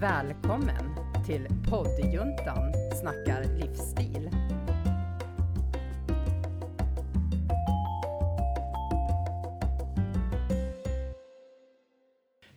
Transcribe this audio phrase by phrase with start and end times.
[0.00, 0.94] Välkommen
[1.26, 4.30] till poddjuntan snackar livsstil.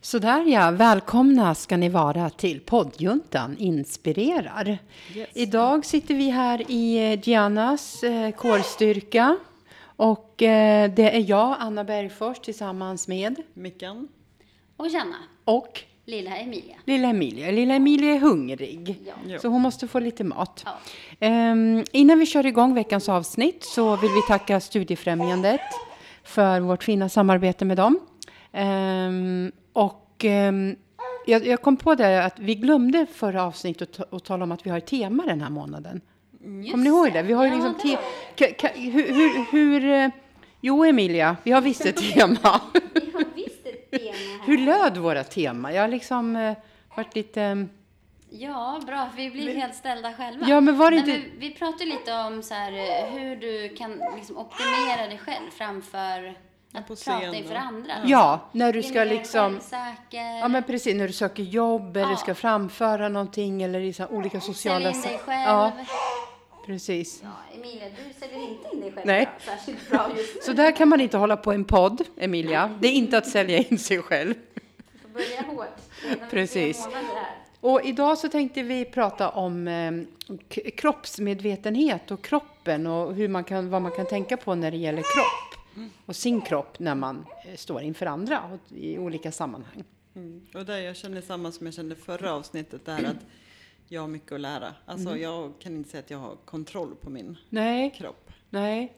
[0.00, 4.78] Sådär ja, välkomna ska ni vara till poddjuntan inspirerar.
[5.14, 5.28] Yes.
[5.34, 9.36] Idag sitter vi här i eh, Giannas eh, kårstyrka
[9.82, 14.08] och eh, det är jag, Anna Bergfors, tillsammans med Mickan?
[14.76, 16.76] Och Janna, och lilla Emilia.
[16.84, 17.50] lilla Emilia.
[17.50, 18.96] Lilla Emilia är hungrig,
[19.26, 19.38] Ja.
[19.38, 20.62] Så hon måste få lite mat.
[20.66, 20.72] Ja.
[21.20, 25.60] Ehm, innan vi kör igång veckans avsnitt så vill vi tacka Studiefrämjandet
[26.24, 28.00] för vårt fina samarbete med dem.
[28.52, 30.76] Ehm, och ehm,
[31.26, 34.66] jag, jag kom på det att vi glömde förra avsnittet att, att tala om att
[34.66, 36.00] vi har ett tema den här månaden.
[36.44, 37.22] Just Kommer ni ihåg det?
[37.22, 37.98] Vi har ju Ja, liksom te- har
[38.36, 39.84] ka, ka, hur, hur, hur...
[39.90, 40.08] eh,
[40.62, 42.60] Jo, Emilia, vi har visst ett tema.
[42.94, 43.12] vi.
[43.12, 43.59] Har visst.
[44.46, 45.72] Hur löd våra tema?
[45.72, 46.54] Jag har liksom eh,
[46.96, 47.42] varit lite...
[47.42, 47.68] ehm,
[48.32, 50.46] Ja, bra, för vi blir helt ställda själva.
[50.48, 53.68] Ja, men var det inte- men vi pratade lite om så här, eh, hur du
[53.76, 56.34] kan liksom optimera dig själv framför
[56.72, 57.92] att på prata scen inför andra.
[58.04, 59.60] Ja, när du ska liksom...
[60.40, 60.94] Ja, men precis.
[60.94, 62.16] När du söker jobb eller Ja.
[62.16, 64.92] ska framföra någonting eller i så här olika sociala...
[64.92, 65.42] Sälj in dig själv.
[65.48, 65.72] Ja,
[66.66, 67.20] precis.
[67.22, 69.24] Ja, Emilia, du säljer inte in dig själv Nej.
[69.24, 70.40] bra, särskilt bra just nu.
[70.42, 72.78] Så där kan man inte hålla på en podd, Emilia.
[72.80, 74.34] Det är inte att sälja in sig själv.
[74.92, 76.30] Du får börja hårt.
[76.30, 76.88] Precis.
[77.60, 79.92] Och idag så tänkte vi prata om eh,
[80.76, 85.02] kroppsmedvetenhet och kroppen och hur man kan, vad man kan tänka på när det gäller
[85.02, 89.84] kropp och sin kropp när man eh, står inför andra och i olika sammanhang.
[90.14, 90.46] Mm.
[90.54, 93.26] Och där jag känner samma som jag kände förra avsnittet, det här att
[93.92, 94.74] jag har mycket att lära.
[94.86, 95.22] Alltså Mm.
[95.22, 98.30] jag kan inte säga att jag har kontroll på min Nej, kropp.
[98.50, 98.92] nej.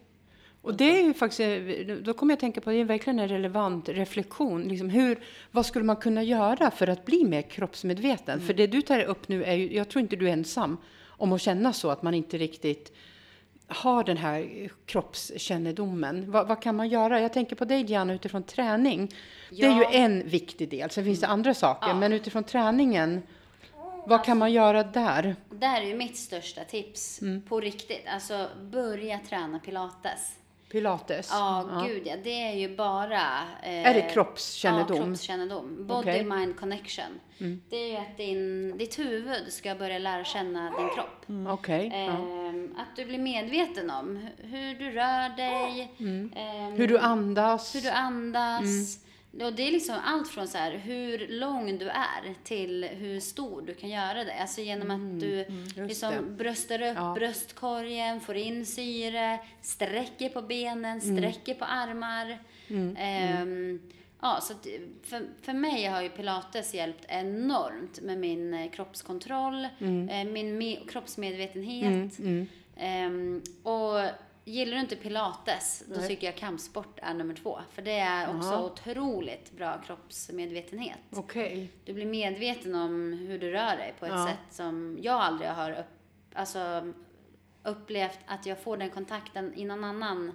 [0.62, 3.18] Och det är ju faktiskt, eh, då kommer jag att tänka på, det är verkligen
[3.18, 4.62] en relevant reflektion.
[4.62, 5.18] Liksom hur,
[5.50, 8.40] vad skulle man kunna göra för att bli mer kroppsmedveten?
[8.40, 11.32] För det du tar upp nu är ju, jag tror inte du är ensam om
[11.32, 12.92] att känna så, att man inte riktigt
[13.66, 16.30] har den här kroppskännedomen.
[16.30, 17.20] Vad, vad kan man göra?
[17.20, 19.08] Jag tänker på dig Diana utifrån träning.
[19.50, 19.90] Det är ju Ja.
[19.92, 20.90] en viktig del.
[20.90, 21.94] Sen finns det andra saker, Ja.
[21.94, 23.22] men utifrån träningen,
[24.06, 25.36] vad kan man göra där?
[25.50, 27.42] Det här är ju mitt största tips Mm.
[27.42, 28.04] på riktigt.
[28.14, 30.32] Alltså börja träna pilates.
[30.70, 31.28] Pilates?
[31.32, 32.14] Ja, gud ja.
[32.24, 33.20] Det är ju bara...
[33.62, 34.96] eh, Är det kroppskännedom?
[34.96, 35.86] Ja, kroppskännedom.
[35.86, 36.20] Body Okej.
[36.20, 36.38] Mm.
[36.38, 37.20] mind connection.
[37.70, 41.48] Det är ju att din, ditt huvud ska börja lära känna din kropp.
[41.52, 41.90] Okej.
[41.92, 41.98] ja.
[41.98, 45.92] Ehm, att du blir medveten om hu- hur du rör dig.
[46.00, 46.32] Mm.
[46.76, 47.74] Hur du andas.
[47.74, 48.98] hur du andas.
[49.40, 53.62] Och det är liksom allt från så här, hur lång du är till hur stor
[53.62, 54.34] du kan göra det.
[54.40, 55.86] Alltså genom att du just det.
[55.86, 57.14] liksom bröstar upp Ja.
[57.14, 61.16] bröstkorgen, får in syre, sträcker på benen, Mm.
[61.16, 62.38] sträcker på armar.
[62.96, 63.80] Ehm,
[64.20, 64.54] ja, så
[65.02, 70.08] för, för mig har ju pilates hjälpt enormt med min eh, kroppskontroll, Mm.
[70.08, 72.18] eh, min me- kroppsmedvetenhet.
[72.76, 74.00] Ehm, och
[74.44, 76.08] gillar du inte pilates, då Nej.
[76.08, 77.60] tycker jag kampsport är nummer två.
[77.70, 78.62] För det är också Jaha.
[78.64, 80.98] otroligt bra kroppsmedvetenhet.
[81.10, 81.68] Okej.
[81.84, 84.26] Du blir medveten om hur du rör dig på ett Ja.
[84.26, 85.86] sätt som jag aldrig har upp,
[86.34, 86.92] alltså,
[87.62, 90.32] upplevt att jag får den kontakten i någon annan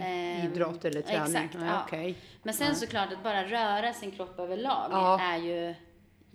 [0.00, 1.36] ehm, Idrott eller träning?
[1.36, 1.82] Exakt, Ja, ja.
[1.86, 2.14] okej.
[2.42, 5.20] Men sen såklart att bara röra sin kropp överlag Ja.
[5.20, 5.74] är ju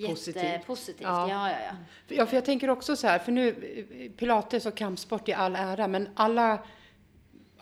[0.09, 0.44] Positivt.
[0.44, 1.08] jättepositivt.
[1.08, 1.30] Ja.
[1.30, 1.52] Ja.
[1.52, 1.75] Ja, ja,
[2.16, 5.56] Ja, för jag tänker också så här, för nu, eh, pilates och kampsport i all
[5.56, 6.59] ära, men alla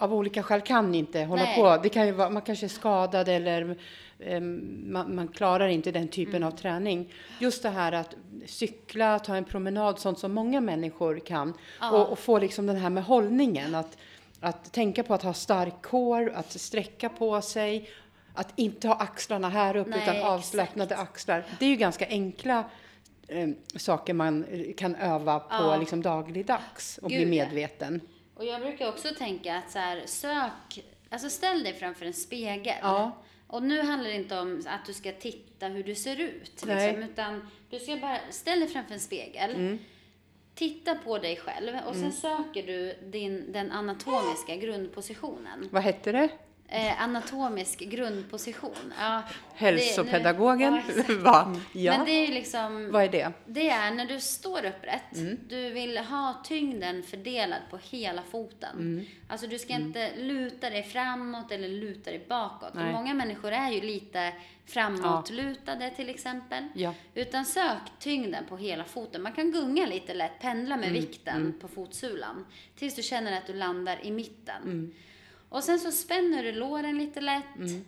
[0.02, 1.56] av olika skäl kan inte hålla Nej.
[1.56, 1.78] på.
[1.84, 3.76] Det kan ju vara, man kanske är skadad eller
[4.20, 4.60] em,
[4.92, 6.48] man, man klarar inte den typen Mm.
[6.48, 7.14] av träning.
[7.40, 11.54] Just det här att cykla, ta en promenad, sånt som många människor kan.
[11.80, 11.92] Ja.
[11.92, 13.98] Och, och få liksom den här med hållningen, att,
[14.40, 17.90] att tänka på att ha stark kår, att sträcka på sig,
[18.34, 20.30] att inte ha axlarna här uppe Nej, utan exakt.
[20.32, 21.44] avslappnade axlar.
[21.60, 22.64] Det är ju ganska enkla
[23.28, 24.46] eh, saker man
[24.78, 25.78] kan öva på Ja.
[25.78, 27.30] liksom dagligdags och bli Gud, ja.
[27.46, 28.02] medveten.
[28.42, 32.76] Och jag brukar också tänka att så här, sök, alltså ställ dig framför en spegel.
[32.82, 33.12] Ja.
[33.48, 37.04] Och nu handlar det inte om att du ska titta hur du ser ut, liksom,
[37.04, 39.52] utan du ska bara ställ dig framför en spegel.
[39.52, 39.80] Mm.
[40.56, 45.70] Titta på dig själv och sen söker du din, den anatomiska grundpositionen.
[45.72, 46.30] Vad hette det?
[46.74, 48.94] Eh, anatomisk grundposition.
[49.00, 50.74] Ja, det- Hälsopedagogen?
[50.74, 51.10] Ja, exakt.
[51.24, 51.56] Va?
[51.74, 51.98] Ja.
[51.98, 52.92] Men det är liksom...
[52.92, 53.32] Vad är det?
[53.46, 55.38] Det är när du står upprätt, Mm.
[55.50, 58.76] du vill ha tyngden fördelad på hela foten.
[58.78, 59.06] Mm.
[59.28, 62.74] Alltså du ska inte luta dig framåt eller luta dig bakåt.
[62.74, 62.94] Nej.
[62.94, 64.34] Många människor är ju lite
[64.66, 66.68] framåtlutade till exempel.
[66.74, 66.94] Ja.
[67.14, 69.22] Utan sök tyngden på hela foten.
[69.22, 71.02] Man kan gunga lite lätt, pendla med Mm.
[71.02, 72.46] vikten på fotsulan.
[72.76, 74.94] Tills du känner att du landar i mitten.
[75.52, 75.58] Mm.
[75.58, 77.44] Och sen så spänner du låren lite lätt,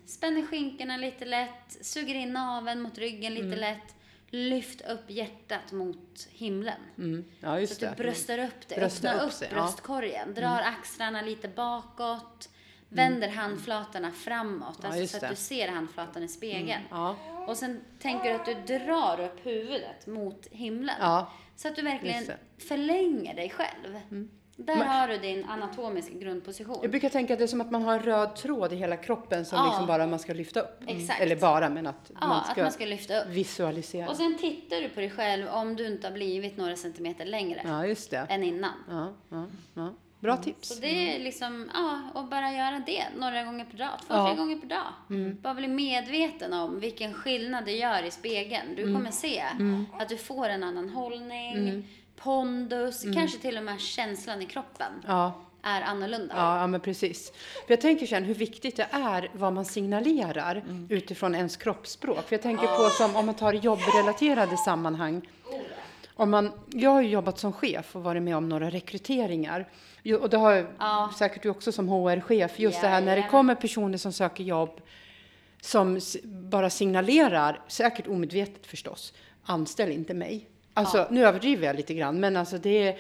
[0.06, 3.46] spänner skinkorna lite lätt, suger in naveln mot ryggen Mm.
[3.50, 3.96] lite lätt.
[4.36, 6.80] lyft upp hjärtat mot himlen.
[6.98, 7.26] Mm.
[7.40, 9.48] Ja, just Så att du bröstar upp det, Bröstar öppnar upp upp, ja.
[9.48, 9.56] Mm.
[9.64, 12.50] bröstkorgen, drar axlarna lite bakåt,
[12.90, 15.28] vänder handflatorna framåt, Ja, alltså så att det.
[15.28, 15.36] Mm.
[15.36, 16.82] du ser handflatan i spegeln.
[16.90, 17.16] Ja.
[17.48, 20.96] Och sen tänker du att du drar upp huvudet mot himlen.
[21.00, 21.32] Ja.
[21.56, 22.26] Så att du verkligen
[22.58, 24.00] förlänger dig själv.
[24.56, 26.80] Där Men- har du din anatomiska grundposition.
[26.82, 28.98] Jag brukar tänka att det är som att man har en röd tråd i hela
[28.98, 29.66] kroppen som Ja.
[29.66, 30.84] liksom bara man ska lyfta upp.
[30.88, 31.22] Exakt.
[31.22, 33.28] Eller bara, men att ja, man att ska man ska lyfta upp.
[33.30, 34.10] visualisera.
[34.10, 37.62] Och sen tittar du på dig själv om du inte har blivit några centimeter längre
[37.66, 38.26] Ja, just det.
[38.30, 38.72] än innan.
[38.90, 39.46] Ja,
[39.76, 39.90] ja.
[40.20, 40.68] Bra tips.
[40.76, 43.90] Så det är liksom, ja, och bara göra det några gånger per dag.
[44.08, 44.14] Två.
[44.14, 44.26] Mm.
[44.28, 45.36] tre gånger per dag.
[45.42, 48.76] Bara bli medveten om vilken skillnad det gör i spegeln.
[48.76, 48.96] Du Mm.
[48.96, 49.44] kommer se
[50.00, 55.04] att du får en annan hållning, pondus, kanske till och med känslan i kroppen Mm.
[55.08, 55.34] Ja.
[55.64, 56.34] är annorlunda.
[56.38, 57.32] Ja, ja, men precis.
[57.68, 60.88] För jag tänker sen hur viktigt det är vad man signalerar Mm.
[60.90, 62.28] utifrån ens kroppsspråk.
[62.28, 65.22] För jag tänker på som om man tar jobbrelaterade sammanhang.
[66.16, 69.70] Om man, jag har ju jobbat som chef och varit med om några rekryteringar.
[70.04, 71.12] Jo, Och det har Ja.
[71.18, 72.60] säkert du också som HR-chef.
[72.60, 74.82] Just det här när det kommer personer som söker jobb
[75.62, 79.14] som bara signalerar, säkert omedvetet förstås,
[79.44, 80.48] anställ inte mig.
[80.74, 82.98] Alltså, nu överdriver jag lite grann, men alltså det är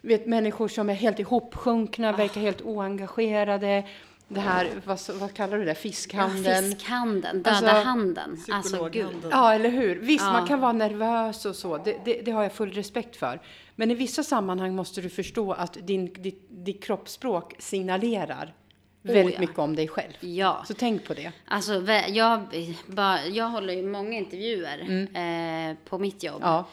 [0.00, 2.12] vet, människor som är helt ihopsjunkna, Ah.
[2.16, 3.84] verkar helt oengagerade.
[4.28, 6.72] Det här, vad, så- vad kallar du det, Ja, fiskhandeln?
[6.72, 8.38] Fiskhanden, döda Alltså, handen.
[8.52, 9.06] Alltså gud.
[9.30, 9.96] Ja, eller hur?
[9.96, 10.32] Visst, Ja.
[10.32, 11.78] man kan vara nervös och så.
[11.78, 13.40] Det, det, det har jag full respekt för.
[13.76, 18.54] Men i vissa sammanhang måste du förstå att din, ditt, ditt kroppsspråk signalerar
[19.02, 19.40] väldigt ja.
[19.40, 20.12] mycket om dig själv.
[20.20, 20.64] Ja.
[20.68, 21.32] Så tänk på det.
[21.46, 21.74] Alltså,
[22.08, 22.40] jag,
[23.32, 26.42] jag håller ju många intervjuer eh, på mitt jobb.
[26.42, 26.48] Mm.
[26.48, 26.66] Ja.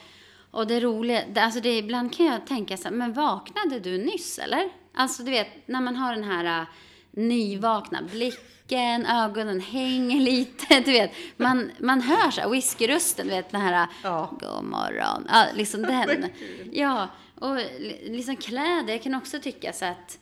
[0.51, 3.97] Och det roliga, det, alltså det, ibland kan jag tänka så här, men vaknade du
[3.97, 4.69] nyss eller?
[4.93, 6.67] Alltså du vet, när man har den här uh,
[7.11, 11.11] nyvakna blicken, ögonen hänger lite, du vet.
[11.37, 14.31] Man, man hör så här whiskyrösten, du vet den här, uh, Ja.
[14.39, 16.25] god morgon, ja, liksom den.
[16.71, 17.07] Ja,
[17.39, 20.17] och li- liksom kläder, jag kan också tycka så att,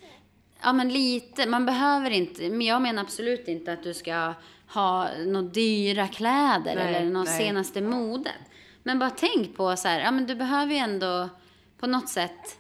[0.62, 4.33] ja men lite, man behöver inte, men jag menar absolut inte att du ska
[4.68, 8.33] ha några dyra kläder Nej, eller något senaste modet.
[8.88, 11.30] Men bara tänk på så här, ja men du behöver ju ändå
[11.80, 12.57] på något sätt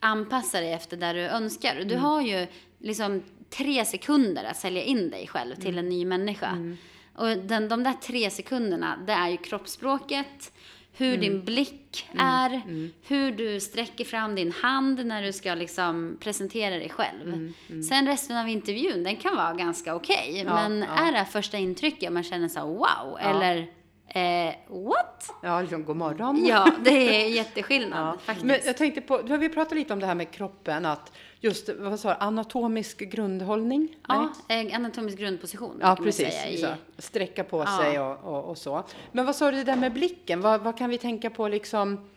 [0.00, 1.70] anpassa dig efter där du önskar.
[1.76, 1.88] Och Mm.
[1.88, 2.46] du har ju
[2.78, 5.78] liksom tre sekunder att sälja in dig själv till Mm.
[5.78, 6.76] en ny människa.
[7.14, 10.52] Och den, de där tre sekunderna, det är ju kroppsspråket,
[10.92, 11.20] hur Mm.
[11.20, 12.62] din blick är,
[13.08, 17.52] hur du sträcker fram din hand när du ska liksom presentera dig själv.
[17.88, 20.40] Sen resten av intervjun, den kan vara ganska okej.
[20.40, 21.08] Mm, Ja, men ja.
[21.08, 23.66] är det första intrycket man känner så här, wow, eller
[24.08, 25.30] eh, what?
[25.42, 26.44] Ja, liksom, god morgon.
[26.46, 28.16] Ja, det är jätteskillnad Ja.
[28.20, 28.46] faktiskt.
[28.46, 31.68] Men jag tänkte på, vi har pratat lite om det här med kroppen, att just
[31.78, 33.96] vad sa du, anatomisk grundhållning?
[34.08, 36.16] Ja, eh, anatomisk grundposition Ja, precis.
[36.34, 36.66] säga i- Så,
[36.98, 37.78] sträcka på Ja.
[37.82, 38.82] sig och, och, och så.
[39.12, 40.40] Men vad sa du det där med blicken?
[40.40, 42.10] Vad, vad kan vi tänka på liksom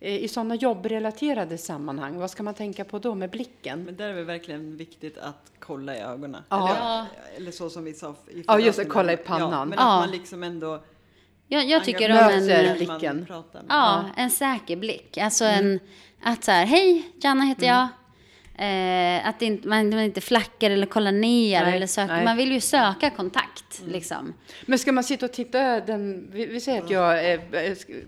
[0.00, 2.18] eh, i sådana jobbrelaterade sammanhang?
[2.18, 3.84] Vad ska man tänka på då med blicken?
[3.84, 6.42] Men där är det verkligen viktigt att kolla i ögonen.
[6.48, 6.68] Ja.
[6.76, 7.06] Eller,
[7.36, 9.50] eller så som vi sa i Ja, just det, kolla i pannan.
[9.52, 9.94] Ja, men Ja.
[9.94, 10.80] att man liksom ändå
[11.48, 13.26] Jag, jag tycker om en, blicken.
[13.68, 15.18] ja, en säker blick.
[15.18, 15.66] Alltså Mm.
[15.72, 15.80] en,
[16.22, 17.88] att så här, hej, Janna heter jag.
[18.58, 22.12] Eh, att det inte, man, man inte flackar eller kollar ner Nej, eller söker.
[22.14, 22.24] Mm.
[22.24, 24.34] Man vill ju söka kontakt liksom.
[24.66, 27.40] Men ska man sitta och titta, den, vi, vi säger att jag är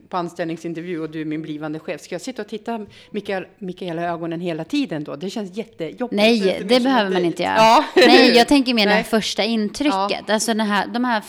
[0.08, 2.00] på anställningsintervju och du är min blivande chef.
[2.00, 5.16] Ska jag sitta och titta Mikael, Mikaela i ögonen hela tiden då?
[5.16, 6.16] Det känns jättejobbigt.
[6.16, 7.56] Nej, det som behöver man inte göra.
[7.56, 10.30] Ja, Nej, jag tänker mer det här första intrycket.
[10.30, 11.22] Alltså, den här, de här,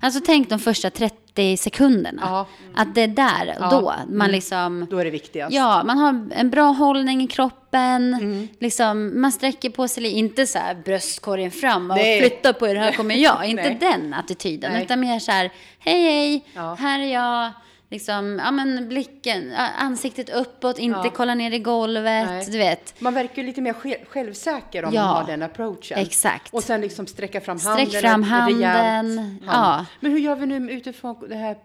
[0.00, 1.16] alltså tänk de första 30
[1.58, 2.22] sekunderna.
[2.24, 2.46] Ja.
[2.74, 4.86] Att det är där och då man liksom...
[4.90, 5.54] Då är det viktigast.
[5.54, 8.14] Ja, man har en bra hållning i kroppen.
[8.14, 8.48] Mm.
[8.60, 12.20] Liksom, man sträcker på sig, inte så här bröstkorgen fram och Nej.
[12.20, 13.44] flytta på er, här kommer jag.
[13.48, 14.82] inte den attityden, Nej.
[14.82, 16.74] utan mer så här, hej hej, Ja.
[16.74, 17.50] här är jag.
[17.90, 21.10] Liksom, ja men blicken, ansiktet uppåt, inte Ja.
[21.16, 22.46] kolla ner i golvet, Nej.
[22.50, 23.00] du vet.
[23.00, 25.02] Man verkar ju lite mer sj- självsäker om Ja.
[25.02, 25.98] man har den approachen.
[25.98, 26.54] Exakt.
[26.54, 28.00] Och sen liksom sträcka fram Sträck handen.
[28.00, 29.52] fram ett handen, rejält ja.
[29.52, 29.86] hand.
[30.00, 31.56] Men hur gör vi nu utifrån det här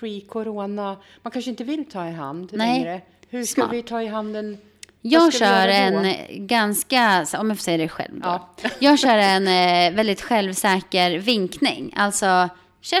[0.00, 0.96] pre-corona?
[1.22, 2.68] Man kanske inte vill ta i hand Nej.
[2.78, 3.00] längre.
[3.30, 3.72] Hur ska Smart.
[3.72, 4.58] vi ta i handen?
[5.02, 6.06] Jag kör en
[6.46, 8.28] ganska, om jag får säga det själv då.
[8.28, 8.48] Ja.
[8.78, 11.92] Jag kör en eh, väldigt självsäker vinkning.
[11.96, 12.48] Alltså,
[12.80, 13.00] tja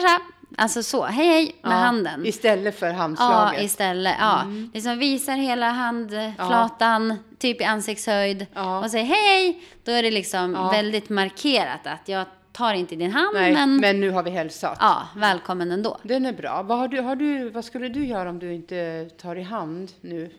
[0.56, 2.26] Alltså så, hej hej med Ja, handen.
[2.26, 3.62] Istället för Ja, handslaget.
[3.62, 4.16] istället.
[4.20, 4.44] Ja.
[4.74, 8.46] Liksom visar hela handflatan, typ i ansiktshöjd.
[8.54, 8.84] Ja.
[8.84, 9.62] Och säger hej hej.
[9.84, 10.70] Då är det liksom Ja.
[10.70, 14.00] väldigt markerat att jag tar inte din hand, Nej, men, men...
[14.00, 14.78] nu har vi hälsat.
[14.80, 15.98] ja, välkommen ändå.
[16.02, 16.62] Den är bra.
[16.62, 19.92] Vad, har du, har du, vad skulle du göra om du inte tar i hand
[20.00, 20.30] nu?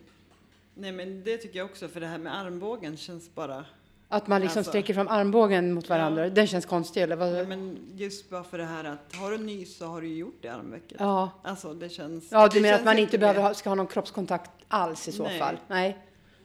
[0.78, 3.66] Nej men det tycker jag också, för det här med armbågen känns bara
[4.10, 4.72] Att man liksom Alltså.
[4.72, 6.30] sträcker fram armbågen mot varandra.
[6.30, 7.40] Den känns konstig eller vad?
[7.40, 10.38] Ja, men just bara för det här att har du nys så har du gjort
[10.42, 10.98] det i armvecket.
[11.00, 11.30] Ja.
[11.44, 12.32] Alltså det känns...
[12.32, 15.12] Ja, du det menar att man inte behöver ha, ska ha någon kroppskontakt alls i
[15.12, 15.40] så Nej.
[15.40, 15.58] fall?
[15.68, 15.98] Nej.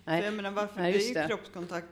[0.05, 0.31] För jag Nej.
[0.31, 1.87] menar varför, Nej, det är ju kroppskontakt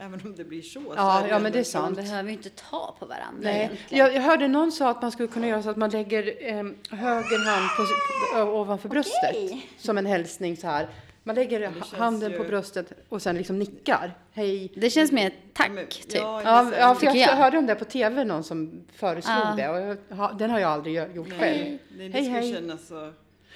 [0.00, 0.80] även om det blir så.
[0.80, 1.96] så Ja, ju ja, men det är så- sant.
[1.96, 3.56] Man behöver ju inte ta på varandra Nej.
[3.58, 4.06] egentligen.
[4.06, 6.64] Jag, jag hörde någon sa att man skulle kunna göra så att man lägger eh,
[6.98, 7.86] höger hand på,
[8.34, 9.36] på, ovanför bröstet.
[9.78, 10.88] Som en hälsning så här.
[11.28, 14.14] Man lägger handen ju- på bröstet och sen liksom nickar.
[14.32, 14.72] Hej.
[14.76, 16.14] Det känns mer tack, men- typ.
[16.14, 17.28] ja, Ja, är ja så- för jag, jag.
[17.28, 19.54] hörde om det på tv, någon som föreslog Ja.
[19.56, 19.68] det.
[19.68, 21.40] Och jag, den har jag aldrig gjort själv.
[21.40, 22.52] Nej, det, det Hej, hej.
[22.54, 22.94] kännas så...
[22.94, 23.12] Det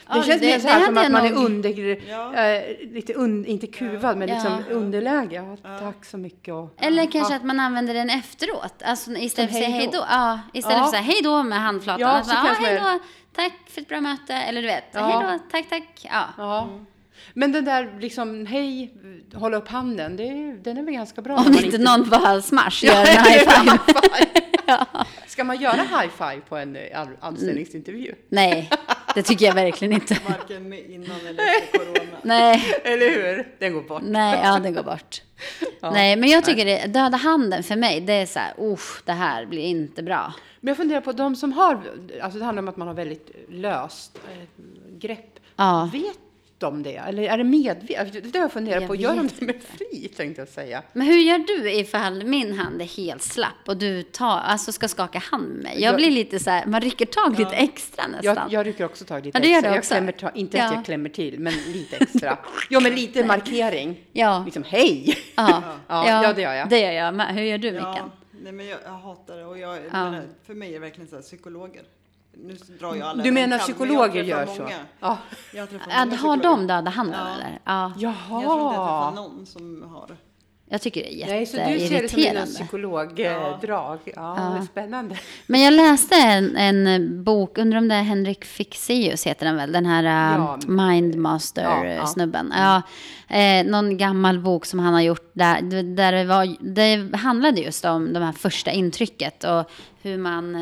[0.09, 2.35] Ja, känns det- mer så här som att man är nog- under, Ja.
[2.35, 4.75] eh, lite un, inte kuvad, men liksom Ja.
[4.75, 5.57] underläge.
[5.63, 6.55] Ja, tack så mycket.
[6.55, 7.37] Och, Eller kanske ja.
[7.37, 8.83] att man använder den efteråt.
[8.85, 10.05] Alltså istället för att säga hej hej då.
[10.11, 10.81] Ja, istället Ja.
[10.81, 12.01] för att säga hej då med handflatan.
[12.01, 12.99] Ja, att så bara, kanske hej då,
[13.35, 14.33] tack för ett bra möte.
[14.35, 15.01] Eller du vet, Ja.
[15.01, 16.07] hej då, tack, tack.
[16.13, 16.25] Ja.
[16.39, 16.69] Ja.
[17.35, 18.95] Men den där liksom, hej,
[19.35, 21.37] hålla upp handen, det, den är väl ganska bra.
[21.37, 24.27] Om man inte någon bara smash gör Ja, en high five.
[25.27, 28.15] Ska man göra high five på en eh, an- anställningsintervju?
[28.29, 28.71] Nej,
[29.15, 30.17] det tycker jag verkligen inte.
[30.29, 32.17] Varken innan eller efter corona.
[32.23, 33.49] Nej, Eller hur?
[33.59, 34.03] Den går bort.
[34.05, 35.23] nej, ja det går bort.
[35.93, 39.13] Nej, men jag tycker det, döda handen för mig, det är så här, usch, det
[39.13, 40.33] här blir inte bra.
[40.61, 41.81] Men jag funderar på de som har,
[42.23, 44.45] alltså det handlar om att man har väldigt löst eh,
[44.99, 45.39] grepp.
[45.57, 45.91] Ja.
[45.93, 46.19] Vet
[46.63, 46.97] de det?
[46.97, 48.33] Eller är det medvetet?
[48.33, 48.95] Det har jag funderat Jag på.
[48.97, 50.83] Gör de det med flit, tänkte jag säga.
[50.93, 54.89] Men hur gör du ifall min hand är helt slapp och du tar, alltså ska
[54.89, 55.73] skaka hand med mig?
[55.75, 58.37] Jag Jag- blir lite så här, man rycker tag lite extra nästan.
[58.37, 59.71] Jag, jag rycker också tag lite Ja, extra.
[59.71, 59.95] Jag också.
[59.95, 60.77] klämmer ta, inte att Ja.
[60.77, 62.39] jag klämmer till, men lite extra.
[62.71, 64.01] Jo, men lite markering.
[64.13, 64.43] Ja.
[64.45, 65.19] Liksom, hej!
[65.35, 66.69] Ja, Ja, ja, det gör jag.
[66.69, 67.35] Det gör jag med.
[67.35, 67.95] Hur gör du, Mikael?
[67.97, 68.11] Ja,
[68.43, 70.11] nej men jag, jag hatar det och jag, jag Ja.
[70.11, 71.83] menar, för mig är det verkligen så här psykologer.
[72.37, 74.63] Nu drar jag alla Du menar kam, men psykologer jag gör så?
[74.63, 74.75] många.
[75.01, 75.19] Ja.
[75.55, 76.67] Jag Ja, har de psykologer.
[76.69, 77.35] döda handen Ja.
[77.35, 77.59] eller?
[77.65, 77.93] Ja.
[77.97, 79.11] Jag tror inte jag träffar Jaha!
[79.11, 80.17] någon som har.
[80.69, 82.47] Jag tycker det är Nej, så du ser det som en jätteirriterande.
[82.55, 84.01] psykologdrag.
[84.05, 84.53] Ja, Ja.
[84.57, 85.19] det är spännande.
[85.47, 89.73] Men jag läste en, en bok, undrar om det är Henrik Fixeus heter den väl,
[89.73, 90.39] den här Ja.
[90.39, 90.69] uh, Ja, ja.
[90.73, 92.53] Mindmaster-snubben.
[92.57, 92.83] Ja,
[93.37, 95.63] eh, någon gammal bok som han har gjort där,
[95.97, 99.71] där det, var, det handlade just om de här första intrycket och
[100.03, 100.55] hur man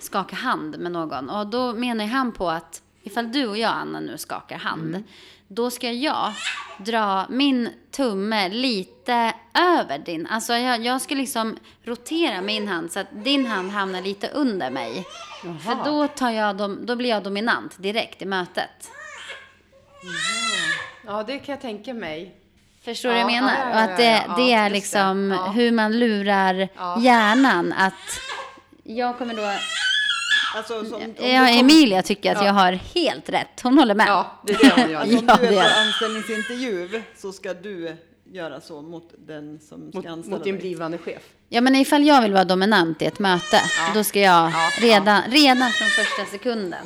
[0.00, 1.30] skakar hand med någon.
[1.30, 5.04] Och då menar han på att ifall du och jag, Anna, nu skakar hand, Mm.
[5.48, 6.32] då ska jag
[6.78, 10.26] dra min tumme lite över din.
[10.26, 14.70] Alltså jag, jag ska liksom rotera min hand så att din hand hamnar lite under
[14.70, 15.04] mig.
[15.42, 18.90] För då, tar jag dom, då blir jag dominant direkt i mötet.
[21.06, 22.34] Ja, det kan jag tänka mig.
[22.84, 23.54] Förstår du Ja, vad jag menar?
[23.58, 25.52] ja, ja, och att det, det är liksom det.
[25.52, 26.68] Hur man lurar
[27.00, 28.20] hjärnan att
[28.84, 29.42] jag kommer då...
[30.56, 33.60] Alltså, som, om Ja, kom- Emilia tycker att jag har helt rätt.
[33.62, 34.06] Hon håller med.
[34.08, 35.00] Ja, det är det hon gör.
[35.00, 37.96] Alltså, om Ja, du är på anställningsintervju så ska du
[38.32, 41.22] göra så mot den som ska Mot, anställa mot din blivande chef.
[41.48, 43.60] Ja, men ifall jag vill vara dominant i ett möte,
[43.94, 46.84] då ska jag Ja, redan, redan från första sekunden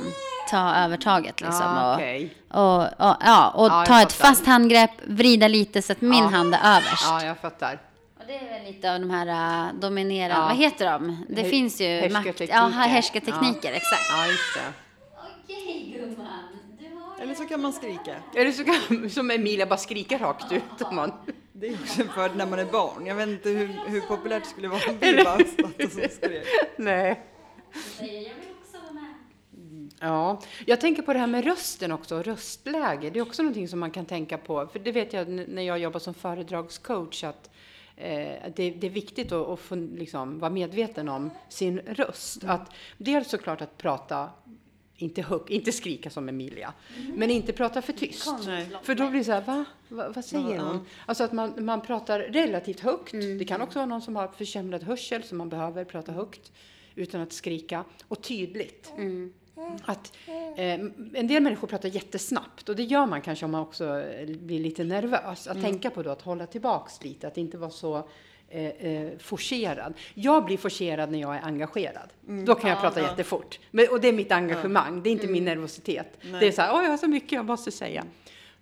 [0.51, 1.41] ta övertaget.
[1.41, 2.35] Liksom, Ja, och, okej.
[2.51, 4.29] och, och, ja, och Ja, jag ta ett fattar.
[4.31, 6.29] fast handgrepp, vrida lite så att min Ja.
[6.29, 7.05] hand är överst.
[7.09, 7.79] Ja, jag fattar.
[8.25, 10.47] Och det är väl lite av de här uh, dominerande, Ja.
[10.49, 11.25] vad heter de?
[11.29, 12.55] Det Här- finns ju makt, härskartekniker.
[12.55, 14.03] ja, härskartekniker, exakt.
[14.11, 14.73] Ja, just det.
[15.45, 16.27] Okej gumman,
[17.21, 18.17] Eller så kan man skrika.
[18.35, 20.63] Det så kan, som Emilia bara skrika rakt ut?
[20.83, 21.13] Om man,
[21.53, 23.07] Det är också en fördel när man är barn.
[23.07, 26.09] Jag vet inte hur, hur populärt det skulle vara om vi bara satt och så
[26.17, 26.47] skrek.
[26.77, 27.21] nej.
[28.01, 28.31] med.
[30.01, 33.11] Ja, jag tänker på det här med rösten också, röstläge.
[33.11, 34.67] Det är också någonting som man kan tänka på.
[34.67, 37.51] För det vet jag när jag jobbar som föredragscoach att
[37.97, 42.45] eh, det, det är viktigt att, att få, liksom, vara medveten om sin röst.
[42.45, 44.31] Att dels såklart att prata,
[44.97, 46.73] inte, hög, inte skrika som Emilia,
[47.15, 48.29] men inte prata för tyst.
[48.83, 49.65] För då blir det så här, va?
[49.89, 50.87] va vad säger hon?
[51.07, 53.13] Alltså att man, man pratar relativt högt.
[53.13, 56.53] Det kan också vara någon som har försämrad hörsel som man behöver prata högt
[56.95, 58.93] utan att skrika och tydligt.
[59.85, 60.13] Att,
[60.57, 60.81] eh,
[61.15, 64.61] en del människor pratar jättesnabbt och det gör man kanske om man också eh, blir
[64.61, 65.47] lite nervös.
[65.47, 68.09] Att tänka på då att hålla tillbaks lite, att inte vara så
[68.49, 69.95] eh, eh, forcerad.
[70.15, 72.13] Jag blir forcerad när jag är engagerad.
[72.47, 73.07] Då kan jag prata ja.
[73.09, 73.59] jättefort.
[73.71, 76.19] Men, och det är mitt engagemang, det är inte min nervositet.
[76.41, 78.05] Det är så här, jag har så mycket jag måste säga.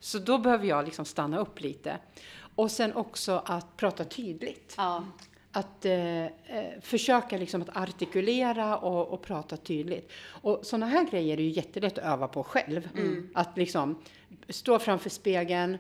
[0.01, 1.99] Så då behöver jag liksom stanna upp lite.
[2.55, 4.75] Och sen också att prata tydligt.
[4.77, 5.05] Ja.
[5.53, 6.31] Att eh, eh,
[6.81, 10.13] försöka liksom att artikulera och, och prata tydligt.
[10.27, 12.89] Och sådana här grejer är ju jättelätt att öva på själv.
[13.35, 14.03] Att liksom
[14.49, 15.79] stå framför spegeln,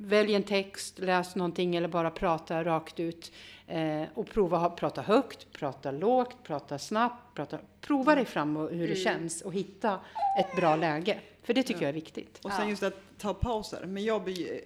[0.00, 3.32] välj en text, läs någonting eller bara prata rakt ut.
[3.66, 7.34] Eh, och prova att prata högt, prata lågt, prata snabbt.
[7.34, 10.00] Prata, prova dig fram och hur det känns och hitta
[10.40, 11.20] ett bra läge.
[11.42, 12.40] För det tycker jag är viktigt.
[12.44, 13.84] Och sen just att ta pauser.
[13.86, 14.60] Men jag blir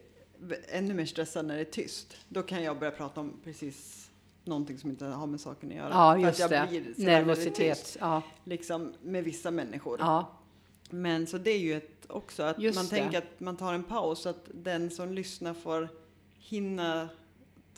[0.69, 2.16] ännu mer stressad när det är tyst.
[2.28, 4.01] Då kan jag börja prata om precis
[4.45, 5.89] någonting som inte har med saken att göra.
[5.91, 6.81] Ja, För just att jag det.
[6.95, 7.79] blir Nervositet.
[7.79, 9.97] tyst, Ja, liksom med vissa människor.
[10.01, 10.31] ja,
[10.91, 12.91] Men så det är ju ett, också att Just man det.
[12.91, 15.89] tänker att man tar en paus så att den som lyssnar får
[16.39, 17.09] hinna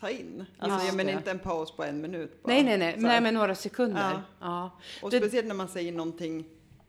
[0.00, 0.44] ta in.
[0.58, 1.16] Alltså jag menar det.
[1.18, 2.42] inte en paus på en minut.
[2.42, 2.52] Bara.
[2.52, 4.10] nej, nej, nej, nej, men några sekunder.
[4.12, 4.22] Ja.
[4.40, 4.70] Ja.
[5.02, 6.44] Och det- speciellt när man säger någonting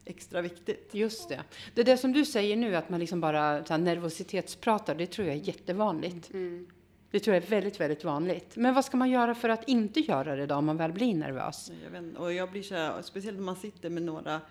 [0.06, 0.90] extra viktigt.
[0.92, 1.42] Just det.
[1.76, 5.28] Det där som du säger nu, att man liksom bara så här, nervositetspratar, det tror
[5.28, 6.34] jag är jättevanligt.
[6.34, 6.68] Mm.
[7.12, 8.56] Det tror jag är väldigt, väldigt vanligt.
[8.56, 11.16] Men vad ska man göra för att inte göra det då, om man väl blir
[11.16, 11.72] nervös?
[11.84, 14.42] Jag vet, och jag blir så här, speciellt när man sitter med några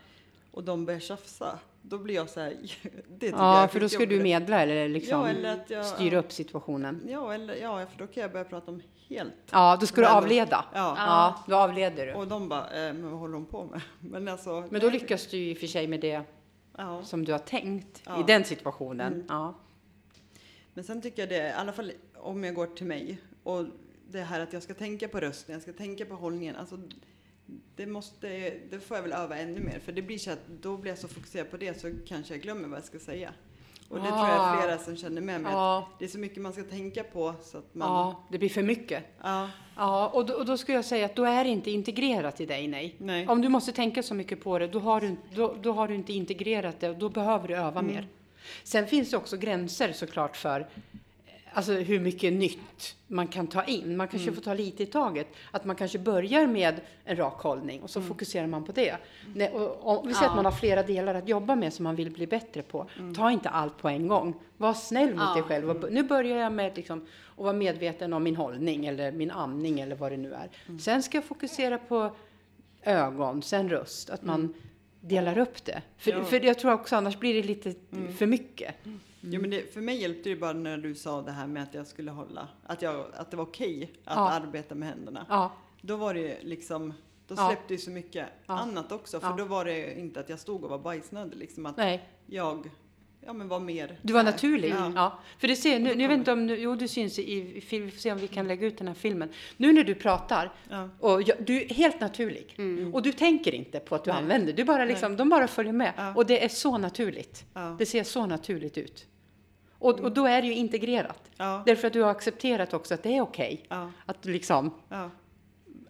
[0.51, 1.59] och de börjar tjafsa.
[1.83, 2.57] Då blir jag så här,
[3.19, 5.87] det jag Ja, är för då ska du medla eller liksom Ja, eller att jag-
[5.87, 7.03] styra upp situationen.
[7.09, 9.35] Ja, eller, ja, för då kan jag börja prata om helt.
[9.51, 10.65] Ja, då ska du avleda.
[10.75, 10.95] Ja.
[10.99, 12.13] Ja, då avleder du.
[12.15, 13.81] Och de bara, eh, men vad håller hon på med?
[14.01, 16.23] Men alltså, Men då lyckas du ju i och för sig med det
[16.77, 17.03] ja.
[17.03, 18.21] som du har tänkt Ja.
[18.21, 19.13] i den situationen.
[19.13, 19.27] Mm.
[19.29, 19.55] Ja.
[20.75, 21.93] Men sen tycker jag det, i alla fall
[22.25, 23.65] om jag går till mig och
[24.11, 26.57] det här att jag ska tänka på rösten, jag ska tänka på hållningen.
[26.57, 26.79] Alltså,
[27.77, 28.29] det, måste,
[28.71, 30.99] det får jag väl öva ännu mer för det blir så att då blir jag
[30.99, 33.33] så fokuserad på det så kanske jag glömmer vad jag ska säga.
[33.89, 34.61] Och det tror jag Ah.
[34.63, 35.53] flera som känner med mig.
[35.53, 35.79] Ja.
[35.93, 37.89] Att det är så mycket man ska tänka på så att man...
[37.89, 39.05] ja, det blir för mycket.
[39.23, 42.41] Ja, Ja, och då, och då skulle jag säga att då är det inte integrerat
[42.41, 42.95] i dig, nej.
[42.99, 43.29] Nej.
[43.29, 45.95] Om du måste tänka så mycket på det, då har du, då, då har du
[45.95, 47.95] inte integrerat det och då behöver du öva Mm.
[47.95, 48.09] mer.
[48.65, 50.67] Sen finns det också gränser såklart för
[51.55, 53.97] alltså, hur mycket nytt man kan ta in.
[53.97, 54.35] Man kanske Mm.
[54.35, 55.27] får ta lite i taget.
[55.51, 58.09] Att man kanske börjar med en rak hållning och så Mm.
[58.09, 58.97] fokuserar man på det.
[59.35, 60.31] Nej, och, och, vi säger Ja.
[60.31, 62.87] att man har flera delar att jobba med som man vill bli bättre på.
[62.99, 63.15] Mm.
[63.15, 64.35] Ta inte allt på en gång.
[64.57, 65.35] Var snäll mot Ja.
[65.35, 65.71] dig själv.
[65.71, 67.07] Och, b- nu börjar jag med liksom,
[67.37, 70.51] att vara medveten om min hållning eller min andning eller vad det nu är.
[70.69, 70.81] Mm.
[70.81, 72.11] Sen ska jag fokusera på
[72.83, 74.11] ögon, sen röst.
[74.11, 74.55] Att man
[75.01, 75.83] delar upp det.
[75.99, 76.25] För, Ja.
[76.25, 77.75] för jag tror också annars blir det lite
[78.19, 78.75] för mycket.
[79.31, 81.75] Jo, men det, för mig hjälpte det bara när du sa det här med att
[81.75, 84.31] jag skulle hålla, att, jag, att det var okej att Ja.
[84.31, 85.27] arbeta med händerna.
[85.29, 86.93] Ja, Då var det liksom,
[87.29, 89.21] då släppte ju så mycket annat också.
[89.21, 91.67] För då var det inte att jag stod och var bajsnödig liksom.
[91.67, 92.09] Att nej.
[92.27, 92.71] jag,
[93.27, 94.31] ja men var mer Du var där.
[94.33, 94.71] naturlig.
[94.71, 94.93] Ja.
[94.95, 95.19] Ja.
[95.39, 97.85] För det ser, nu, jag vet inte om, nu- jo du syns i, i film,
[97.85, 99.29] vi får se om vi kan lägga ut den här filmen.
[99.57, 100.89] Nu när du pratar, Ja.
[101.01, 102.57] och jag, du är helt naturlig.
[102.93, 104.21] Och du tänker inte på att du Nej.
[104.23, 105.93] använder, du bara liksom, de bara följer med.
[105.97, 106.15] Ja.
[106.15, 107.45] Och det är så naturligt.
[107.79, 109.07] Det ser så naturligt ut.
[109.85, 111.23] Och, och då är det ju integrerat.
[111.37, 111.63] Ja.
[111.67, 113.91] Därför att du har accepterat också att det är okej Ja.
[114.07, 115.11] att liksom Ja.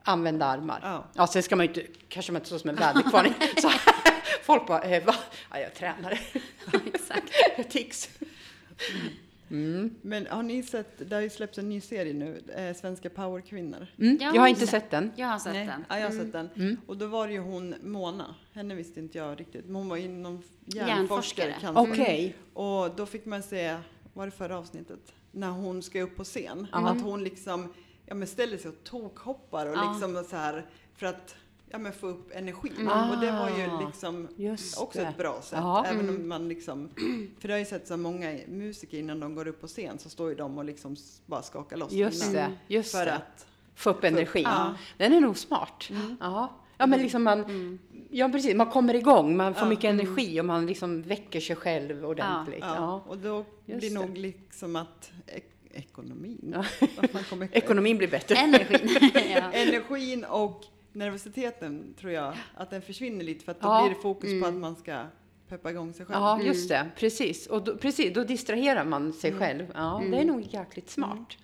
[0.02, 0.80] använda armar.
[0.82, 1.04] Ja.
[1.14, 3.26] Ja, sen ska man ju inte, kanske man inte så som en väderkvarn.
[4.42, 5.14] Folk bara, eh, va?
[5.50, 6.20] Ja, jag tränar.
[6.86, 7.32] Exakt.
[7.70, 8.08] Tics.
[10.02, 13.86] Men har ni sett, det har ju släppts en ny serie nu, eh, Svenska powerkvinnor.
[13.98, 14.18] Mm.
[14.20, 15.12] Ja, Jag har inte sett den.
[15.16, 15.66] Jag har sett Nej.
[15.66, 15.84] den.
[15.88, 16.48] Ja, jag har sett den.
[16.56, 16.76] Mm.
[16.86, 19.96] Och då var det ju hon Mona, henne visste inte jag riktigt, men hon var
[19.96, 21.54] inom Hjärnforskare.
[21.62, 21.92] hjärnforskare.
[22.04, 22.36] Okej.
[22.52, 23.76] Och då fick man se,
[24.12, 25.12] var det förra avsnittet?
[25.32, 26.66] När hon ska upp på scen.
[26.72, 27.74] Att hon liksom
[28.06, 29.90] ja, men ställer sig och tokhoppar och Ja.
[29.92, 31.36] liksom så här för att
[31.74, 32.72] ja, men få upp energin.
[32.88, 33.10] Mm.
[33.10, 35.06] Och det var ju Ah, liksom just också det.
[35.06, 35.58] ett bra sätt.
[35.62, 35.84] Ja.
[35.86, 36.88] Även om man liksom,
[37.38, 40.10] för det har ju sett så många musiker innan de går upp på scen så
[40.10, 42.34] står ju de och liksom bara skakar loss Just innan.
[42.34, 42.74] det.
[42.74, 43.14] Just För det.
[43.14, 44.42] att, Få upp energin.
[44.42, 44.74] Ja.
[44.98, 45.88] Den är nog smart.
[46.20, 46.50] Ja.
[46.78, 47.78] ja, men liksom man,
[48.10, 48.54] ja, precis.
[48.54, 49.68] Man kommer igång, man får Ja.
[49.68, 52.58] mycket energi och man liksom väcker sig själv ordentligt.
[52.60, 52.74] ja.
[52.76, 53.02] Ja.
[53.06, 53.94] Och då Just blir det.
[53.94, 56.56] nog liksom att ek- ekonomin,
[57.52, 58.34] Ekonomin blir bättre.
[58.34, 59.10] Energin.
[59.52, 63.82] energin och nervositeten tror jag att den försvinner lite för att då Ja.
[63.86, 65.04] blir det fokus på att man ska
[65.48, 66.20] peppa igång sig själv.
[66.20, 66.90] Ja, just det.
[66.96, 67.46] Precis.
[67.46, 69.40] Och då, precis, då distraherar man sig Mm.
[69.40, 69.66] själv.
[69.74, 71.36] Ja, det är nog jäkligt smart.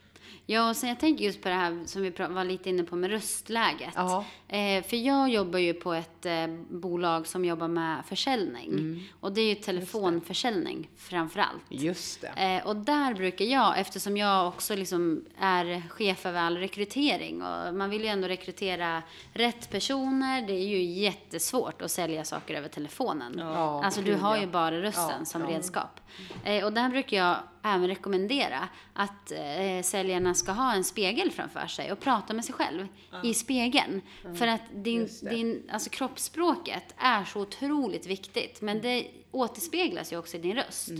[0.47, 2.97] Ja, och sen jag tänker just på det här som vi var lite inne på
[2.97, 3.93] med röstläget.
[3.95, 4.25] Ja.
[4.49, 9.03] Eh, för jag jobbar ju på ett eh, bolag som jobbar med försäljning.
[9.21, 11.63] Och det är ju telefonförsäljning framför allt.
[11.69, 12.29] Just det.
[12.29, 17.75] Eh, och där brukar jag, eftersom jag också liksom är chef över all rekrytering och
[17.75, 20.47] man vill ju ändå rekrytera rätt personer.
[20.47, 23.35] Det är ju jättesvårt att sälja saker över telefonen.
[23.39, 26.00] Ja, alltså du har ju bara rösten Ja, som redskap.
[26.45, 31.67] Eh, och där brukar jag även rekommendera att eh, säljarna ska ha en spegel framför
[31.67, 32.87] sig och prata med sig själv
[33.25, 34.01] i spegeln.
[34.39, 38.61] För att din, din, alltså kroppsspråket är så otroligt viktigt.
[38.61, 40.91] Men det återspeglas ju också i din röst.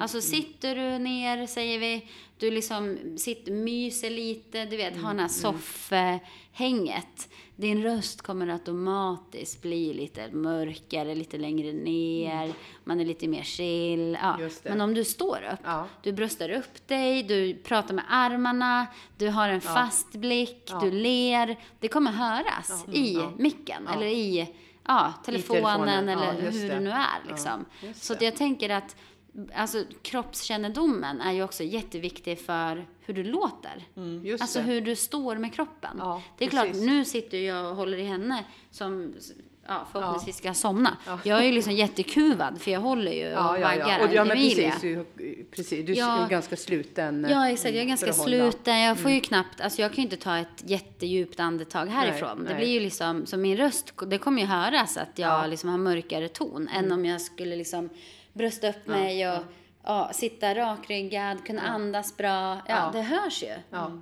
[0.00, 5.18] Alltså sitter du ner, säger vi, du liksom sitter, myser lite, du vet, har den
[5.18, 7.28] här soffhänget.
[7.56, 12.52] Din röst kommer automatiskt bli lite mörkare, lite längre ner,
[12.84, 14.18] man är lite mer chill.
[14.22, 14.38] Ja.
[14.62, 15.86] Men om du står upp, Ja.
[16.02, 18.86] du bröstar upp dig, du pratar med armarna,
[19.18, 20.80] du har en fast blick, Ja.
[20.80, 21.56] du ler.
[21.80, 23.32] Det kommer höras i Ja.
[23.38, 23.94] micken Ja.
[23.94, 24.48] eller i
[24.86, 26.08] ja, telefonen, telefonen.
[26.08, 26.74] Ja, eller hur det.
[26.74, 26.94] det nu är.
[26.94, 27.64] Ja, Liksom.
[27.94, 28.96] Så jag tänker att
[29.54, 33.84] alltså kroppskännedomen är ju också jätteviktig för hur du låter.
[34.22, 34.64] Just Alltså det.
[34.64, 35.96] hur du står med kroppen.
[35.98, 36.86] Ja, det är klart, precis.
[36.86, 39.14] nu sitter jag och håller i henne som
[39.68, 40.96] ja, förhoppningsvis ska somna.
[41.24, 44.04] Jag är ju liksom jättekuvad för jag håller ju och Ja, ja, ja.
[44.06, 45.04] Och, ja, men precis, du,
[45.50, 45.86] precis.
[45.86, 46.24] Du Ja.
[46.24, 47.26] är ganska sluten.
[47.30, 47.74] Ja, exakt.
[47.74, 48.06] Jag är ganska.
[48.12, 48.24] Mm.
[48.24, 48.78] sluten.
[48.80, 52.38] Jag får ju knappt, alltså jag kan ju inte ta ett jättedjupt andetag härifrån.
[52.38, 52.62] Nej, det nej.
[52.62, 56.28] blir ju liksom, så min röst, det kommer ju höras att jag liksom har mörkare
[56.28, 56.98] ton än Mm.
[56.98, 57.88] om jag skulle liksom
[58.36, 59.38] brösta upp mig och
[59.84, 62.28] ja, sitta rakryggad, kunna andas bra.
[62.54, 62.90] Ja, Ja.
[62.92, 63.54] det hörs ju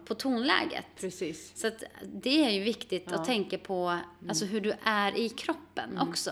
[0.04, 0.84] på tonläget.
[1.00, 1.52] Precis.
[1.60, 4.04] Så att det är ju viktigt att tänka på Mm.
[4.28, 6.30] alltså hur du är i kroppen också.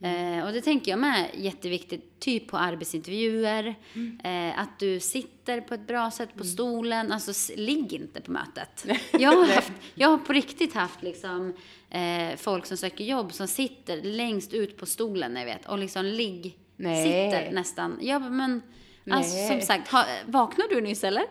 [0.00, 4.20] Eh, och det tänker jag med är jätteviktigt, typ på arbetsintervjuer, Mm.
[4.50, 8.86] eh, att du sitter på ett bra sätt på stolen, alltså ligg inte på mötet.
[9.12, 11.54] Jag har, haft, jag har på riktigt haft liksom,
[11.90, 16.04] eh, folk som söker jobb som sitter längst ut på stolen, ni vet, och liksom
[16.04, 17.04] ligg, Nej.
[17.04, 17.98] sitter nästan.
[18.00, 18.62] Ja, men
[19.10, 19.48] alltså, Nej.
[19.48, 21.22] som sagt, ha, vaknade du nyss eller?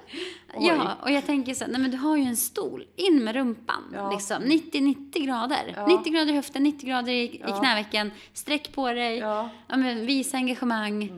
[0.53, 0.67] Oj.
[0.67, 3.35] Ja, och jag tänker så här, nej men du har ju en stol, in med
[3.35, 3.83] rumpan.
[3.93, 4.11] Ja.
[4.11, 5.73] Liksom, 90-90 grader.
[5.75, 5.87] Ja.
[5.87, 7.59] 90 grader i höften, 90 grader i, i Ja.
[7.59, 8.11] knävecken.
[8.33, 9.49] Sträck på dig, Ja.
[9.67, 11.09] men, visa engagemang.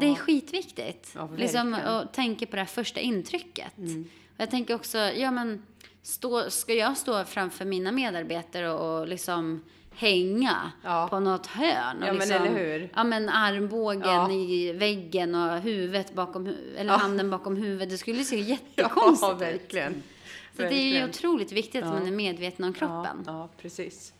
[0.00, 1.12] Det är skitviktigt.
[1.14, 3.78] Ja, liksom, och tänka på det här första intrycket.
[3.78, 4.08] Mm.
[4.34, 5.62] Och jag tänker också, ja men,
[6.02, 9.64] stå, ska jag stå framför mina medarbetare och, och liksom
[9.98, 11.06] hänga Ja.
[11.10, 11.96] på något hörn.
[12.02, 12.88] Och Ja, men liksom, eller hur?
[12.94, 14.30] Ja, men armbågen Ja.
[14.32, 16.96] i väggen och huvudet bakom, hu- eller Ja.
[16.96, 17.90] handen bakom huvudet.
[17.90, 19.40] Det skulle se Ja, jättekonstigt ut.
[19.40, 20.02] verkligen.
[20.56, 21.08] Så det är ju Verkligen.
[21.08, 21.94] otroligt viktigt att Ja.
[21.98, 23.22] man är medveten om kroppen.
[23.26, 24.12] Ja, ja, precis.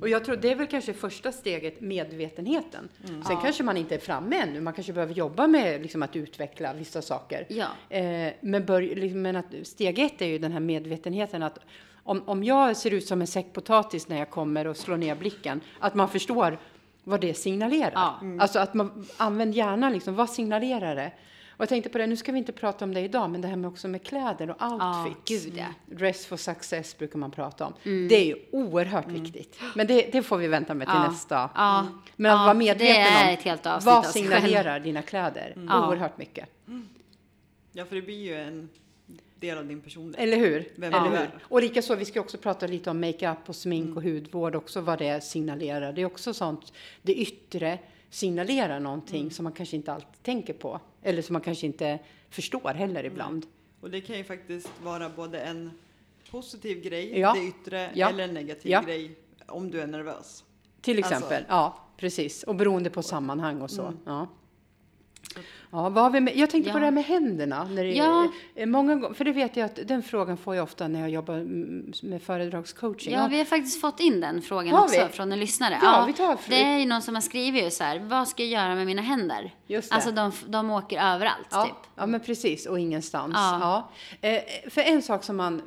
[0.00, 2.88] Och jag tror det är väl kanske första steget, medvetenheten.
[3.26, 4.60] Sen kanske man inte är framme ännu.
[4.60, 7.46] Man kanske behöver jobba med liksom, att utveckla vissa saker.
[7.48, 7.66] Ja.
[7.96, 11.58] Eh, men, bör, liksom, men att steg ett är ju den här medvetenheten att
[12.04, 15.14] om, om jag ser ut som en säck potatis när jag kommer och slår ner
[15.14, 16.58] blicken, att man förstår
[17.04, 17.92] vad det signalerar.
[17.94, 18.20] Ja.
[18.40, 21.12] Alltså att man använder gärna liksom, vad signalerar det?
[21.56, 23.48] Och jag tänkte på det, nu ska vi inte prata om det idag, men det
[23.48, 25.44] här med också med kläder och outfits.
[25.44, 25.96] gud, ja.
[25.96, 27.72] Dress for success brukar man prata om.
[27.82, 29.60] Det är ju oerhört viktigt.
[29.74, 31.08] Men det, det får vi vänta med till Ja.
[31.10, 31.50] nästa.
[31.54, 31.86] Ja.
[32.16, 35.54] Men att Ja, vara medveten om vad signalerar dina kläder.
[35.56, 36.48] Oerhört mycket.
[37.72, 38.68] Ja, för det blir ju en
[39.44, 40.20] del av din personlighet.
[40.22, 40.68] Eller hur?
[40.76, 41.30] Vem Eller hur?
[41.42, 44.98] Och likaså, vi ska också prata lite om makeup och smink och hudvård också, vad
[44.98, 45.92] det signalerar.
[45.92, 47.78] Det är också sånt, det yttre
[48.10, 50.80] signalerar någonting som man kanske inte alltid tänker på.
[51.02, 51.98] Eller som man kanske inte
[52.30, 53.46] förstår heller ibland.
[53.80, 55.70] Och det kan ju faktiskt vara både en
[56.30, 57.32] positiv grej, Ja.
[57.34, 58.08] det yttre, Ja.
[58.08, 58.82] eller en negativ Ja.
[58.82, 59.10] grej
[59.46, 60.44] om du är nervös.
[60.80, 61.44] Till Alltså- exempel.
[61.48, 62.42] ja, precis.
[62.42, 63.92] Och beroende på sammanhang och så.
[64.06, 64.28] Ja.
[65.70, 66.36] Ja, vad har vi med?
[66.36, 66.80] Jag tänkte på Ja.
[66.80, 67.64] det här med händerna.
[67.64, 68.28] När det, Ja.
[68.66, 71.34] många gånger, för det vet jag att den frågan får jag ofta när jag jobbar
[72.06, 73.12] med föredragscoaching.
[73.14, 75.12] Ja, vi har faktiskt fått in den frågan Har också vi?
[75.12, 75.78] från en lyssnare.
[75.82, 78.42] Ja, vi tar- det är ju någon som har skrivit ju så här, vad ska
[78.44, 79.54] jag göra med mina händer?
[79.66, 79.94] Just det.
[79.94, 81.74] Alltså de, de åker överallt Ja, typ.
[81.96, 82.66] ja, men precis.
[82.66, 83.34] Och ingenstans.
[83.36, 83.88] Ja.
[84.20, 84.28] Ja.
[84.28, 85.62] Eh, för en sak som man...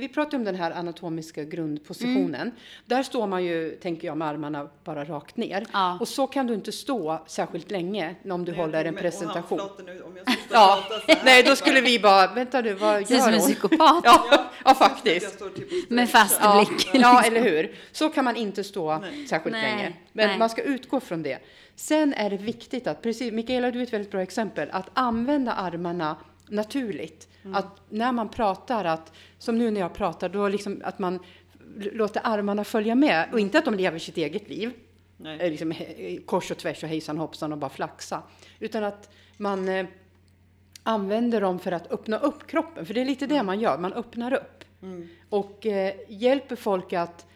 [0.00, 2.34] Vi pratar om den här anatomiska grundpositionen.
[2.40, 2.54] Mm.
[2.86, 5.66] Där står man ju, tänker jag, med armarna bara rakt ner.
[5.72, 5.98] Ja.
[6.00, 9.60] Och så kan du inte stå särskilt länge om du håller en presentation.
[9.86, 10.84] Nu, om jag Ja,
[11.24, 13.40] nej, då skulle vi bara, vänta nu, vad gör som en hon?
[13.42, 14.00] psykopat.
[14.04, 15.38] Ja, ja, faktiskt.
[15.56, 16.90] typ Med fast Ja, blick.
[16.92, 17.74] ja, eller hur?
[17.92, 19.26] Så kan man inte stå Nej.
[19.26, 19.92] särskilt Nej, länge.
[20.12, 20.38] Men nej.
[20.38, 21.38] man ska utgå från det.
[21.76, 25.52] Sen är det viktigt att, precis, Mikaela, du är ett väldigt bra exempel, att använda
[25.52, 26.16] armarna
[26.48, 27.28] naturligt.
[27.44, 27.54] Mm.
[27.56, 31.18] Att när man pratar, att, som nu när jag pratar, då liksom att man
[31.76, 34.70] låter armarna följa med och inte att de lever sitt eget liv.
[35.16, 35.40] Nej.
[35.40, 38.22] eh, Liksom, he- kors och tvärs och hejsan hoppsan och bara flaxa.
[38.58, 39.86] Utan att man eh,
[40.82, 42.86] använder dem för att öppna upp kroppen.
[42.86, 44.64] För det är lite det man gör, man öppnar upp.
[45.28, 47.26] Och eh, hjälper folk att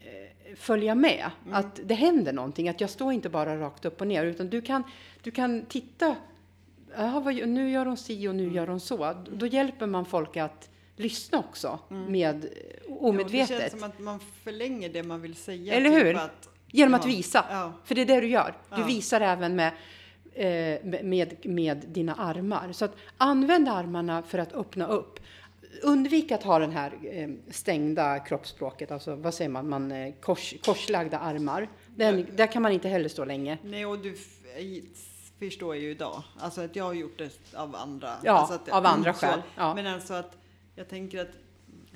[0.00, 1.30] eh, följa med.
[1.52, 2.68] Att det händer någonting.
[2.68, 4.24] Att jag står inte bara rakt upp och ner.
[4.26, 4.82] Utan du kan,
[5.22, 6.16] du kan titta.
[6.96, 9.14] Vad, nu gör hon si och nu gör hon så.
[9.30, 11.78] Då hjälper man folk att lyssna också.
[11.88, 13.60] Med eh, Ja, det omedvetet.
[13.60, 15.74] känns som att man förlänger det man vill säga.
[15.74, 16.16] Eller typ hur?
[16.16, 17.44] Att, Genom att visa.
[17.50, 17.72] Ja.
[17.84, 18.54] För det är det du gör.
[18.74, 18.86] Du Ja.
[18.86, 19.72] visar även med,
[20.34, 22.72] eh, med, med dina armar.
[22.72, 25.20] Så att använd armarna för att öppna upp.
[25.82, 30.54] Undvik att ha den här eh, stängda kroppsspråket, alltså vad säger man, man eh, kors,
[30.64, 31.68] korslagda armar.
[31.96, 33.58] Den, Där kan man inte heller stå länge.
[33.64, 34.16] Nej, och du
[35.38, 36.22] förstår ju idag.
[36.38, 38.12] Alltså att jag har gjort det av andra.
[38.22, 39.74] Ja, alltså att, av andra skäl, ja.
[39.74, 40.36] Men alltså att
[40.76, 41.32] jag tänker att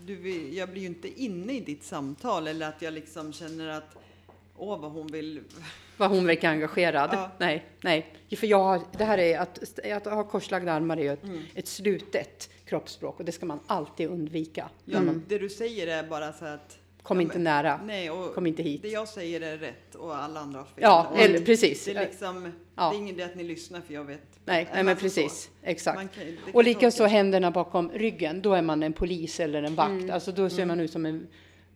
[0.07, 3.96] du, jag blir ju inte inne i ditt samtal eller att jag liksom känner att
[4.57, 5.40] åh vad hon vill.
[5.96, 7.11] Vad hon verkar engagerad.
[7.12, 7.31] Ja.
[7.38, 8.14] Nej, nej.
[8.37, 11.24] För jag har, det här är att, att ha korslagda armar är ju ett,
[11.55, 14.68] ett slutet kroppsspråk och det ska man alltid undvika.
[14.85, 18.62] Ja, Det du säger är bara så att kom inte nära, Nej, och kom inte
[18.62, 18.82] hit.
[18.82, 20.74] det jag säger är rätt och alla andra har fel.
[20.76, 21.84] Ja, och eller precis.
[21.84, 22.90] Det är liksom, Ja.
[22.90, 24.22] det är ingen idé att ni lyssnar för jag vet.
[24.44, 25.42] Nej, nej men precis.
[25.42, 25.50] så.
[25.68, 25.98] Exakt.
[25.98, 29.88] Kan- och likaså händerna bakom ryggen, då är man en polis eller en vakt.
[29.90, 30.11] Mm.
[30.11, 31.26] Alltså då ser man ut som en,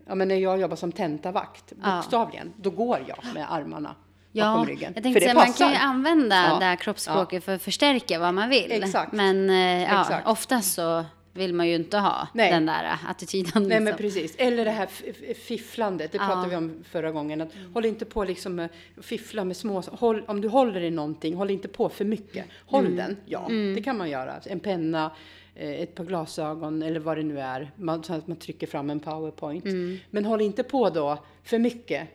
[0.07, 1.97] ja men när jag jobbar som tentavakt, Ja.
[1.97, 3.95] bokstavligen, då går jag med armarna
[4.33, 4.93] Ja, bakom ryggen.
[4.95, 6.59] jag tänkte För det säga, man kan ju använda Ja.
[6.59, 8.73] det här kroppsspråket för att förstärka vad man vill.
[8.73, 9.13] Exakt.
[9.13, 10.29] Men eh, ja, Exakt.
[10.29, 11.05] oftast så
[11.35, 12.51] vill man ju inte ha Nej.
[12.53, 13.53] den där eh, attityden.
[13.63, 13.99] Nej men liksom.
[13.99, 14.37] precis.
[14.39, 14.87] Eller det här
[15.35, 16.27] fifflandet, det Ja.
[16.27, 17.41] pratade vi om förra gången.
[17.41, 18.69] Att Håll inte på liksom med,
[19.03, 22.45] fiffla med små, håll, om du håller i någonting, håll inte på för mycket.
[22.67, 22.97] Håll Mm.
[22.97, 24.35] den, ja det kan man göra.
[24.47, 25.11] En penna,
[25.55, 27.71] eh, ett par glasögon eller vad det nu är.
[27.77, 29.65] Man, så att man trycker fram en powerpoint.
[29.65, 29.99] Mm.
[30.11, 32.09] Men håll inte på då för mycket.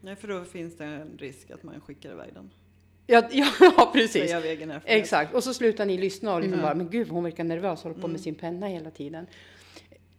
[0.00, 2.50] Nej, för då finns det en risk att man skickar iväg den.
[3.30, 4.22] Ja, ja precis.
[4.22, 4.34] Egen
[4.70, 4.82] erfarenhet.
[4.84, 5.34] Exakt.
[5.34, 6.48] Och så slutar ni lyssna och Mm.
[6.50, 9.26] liksom bara, men gud hon verkar nervös, håller på med sin penna hela tiden.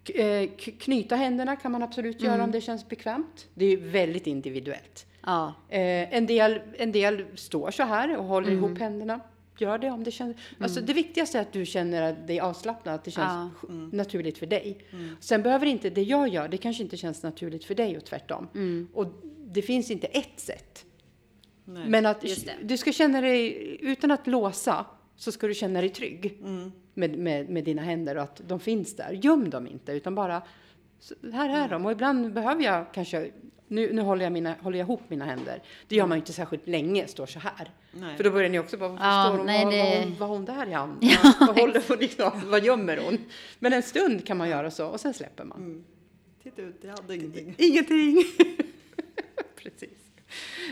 [0.07, 2.31] K- eh, k- Knyta händerna kan man absolut Mm.
[2.33, 3.47] göra om det känns bekvämt.
[3.53, 5.05] Det är väldigt individuellt.
[5.25, 5.53] Ja.
[5.69, 8.63] Eh, en, del, en del står så här och håller Mm.
[8.65, 9.19] ihop händerna.
[9.57, 10.37] Gör det om det känns...
[10.59, 13.67] Alltså det viktigaste är att du känner dig avslappnad, att det känns Ja.
[13.91, 14.77] naturligt för dig.
[15.19, 18.47] Sen behöver inte det jag gör, det kanske inte känns naturligt för dig och tvärtom.
[18.55, 18.87] Mm.
[18.93, 19.05] Och
[19.47, 20.85] det finns inte ett sätt.
[21.73, 21.89] Nej.
[21.89, 22.25] Men att
[22.61, 26.71] du ska känna dig, utan att låsa, så ska du känna dig trygg Mm.
[26.93, 29.11] med, med, med dina händer och att de finns där.
[29.11, 30.41] Göm dem inte, utan bara,
[31.33, 31.85] här är de.
[31.85, 33.31] Och ibland behöver jag kanske,
[33.67, 35.61] nu, nu håller, jag mina, håller jag ihop mina händer.
[35.87, 37.71] Det gör man ju inte särskilt länge, står så här.
[37.91, 38.17] Nej.
[38.17, 40.15] För då börjar ni också bara, varför Ja, står hon, nej, vad, det- vad, hon,
[40.19, 41.09] vad hon där i handen?
[41.39, 43.17] vad, håller hon liksom, vad gömmer hon?
[43.59, 45.57] Men en stund kan man göra så och sen släpper man.
[45.57, 45.83] Mm.
[46.43, 47.55] Titta ut, jag hade ingenting.
[47.57, 48.23] Ingenting.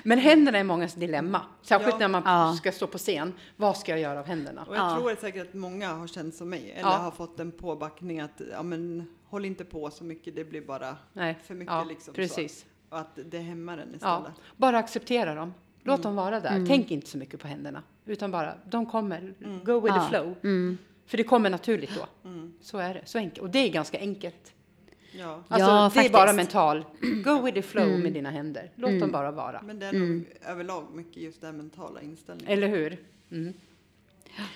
[0.03, 1.41] Men händerna är mångas dilemma.
[1.61, 1.97] Särskilt Ja.
[1.99, 2.55] när man Ja.
[2.57, 3.33] ska stå på scen.
[3.55, 4.63] Vad ska jag göra av händerna?
[4.63, 4.95] Och jag Ja.
[4.97, 6.97] tror säkert att många har känt som mig, eller Ja.
[6.97, 10.97] har fått en påbackning att ja, men, håll inte på så mycket, det blir bara
[11.13, 11.37] Nej.
[11.43, 12.13] för mycket ja, liksom.
[12.13, 12.59] Precis.
[12.59, 12.65] Så.
[12.95, 14.01] Och att det hämmar en istället.
[14.01, 14.31] Ja.
[14.55, 15.53] Bara acceptera dem.
[15.83, 16.49] Låt dem vara där.
[16.51, 16.67] Mm.
[16.67, 17.83] Tänk inte så mycket på händerna.
[18.05, 19.33] Utan bara, de kommer.
[19.65, 20.01] Go with Ja.
[20.03, 20.35] the flow.
[20.43, 20.77] Mm.
[21.05, 22.29] För det kommer naturligt då.
[22.29, 22.53] Mm.
[22.61, 23.01] Så är det.
[23.05, 23.39] Så enkelt.
[23.41, 24.53] Och det är ganska enkelt.
[25.19, 25.43] Ja.
[25.47, 26.13] Alltså, Ja, det är faktiskt.
[26.13, 26.85] bara mental.
[27.23, 27.99] Go with the flow Mm.
[28.01, 28.71] med dina händer.
[28.75, 29.61] Låt dem bara vara.
[29.65, 32.53] Men det är nog överlag mycket just den mentala inställningen.
[32.53, 32.97] Eller hur?
[33.31, 33.53] Mm.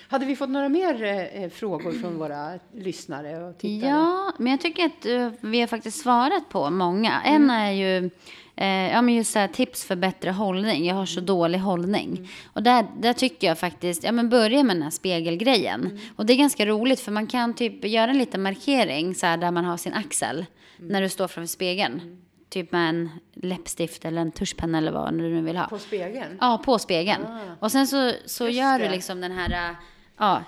[0.08, 1.02] Hade vi fått några mer
[1.34, 3.90] eh, frågor från våra lyssnare och tittare?
[3.90, 7.22] Ja, men jag tycker att eh, vi har faktiskt svarat på många.
[7.24, 7.50] En Mm.
[7.50, 8.10] är ju eh,
[8.56, 10.84] ja, men just så här, tips för bättre hållning.
[10.86, 11.06] Jag har Mm.
[11.06, 12.28] så dålig hållning.
[12.52, 15.80] Och där, där tycker jag faktiskt, ja men börja med den här spegelgrejen.
[15.80, 15.98] Mm.
[16.16, 19.36] Och det är ganska roligt för man kan typ göra en liten markering så här
[19.36, 20.36] där man har sin axel.
[20.78, 20.92] Mm.
[20.92, 22.18] När du står framför spegeln.
[22.48, 25.66] Typ med en läppstift eller en tuschpenna eller vad du nu vill ha.
[25.68, 26.38] På spegeln?
[26.40, 27.24] Ja, på spegeln.
[27.26, 27.38] Ah.
[27.60, 28.90] Och sen så, så Just gör du det.
[28.90, 29.76] liksom den här
[30.18, 30.42] ja,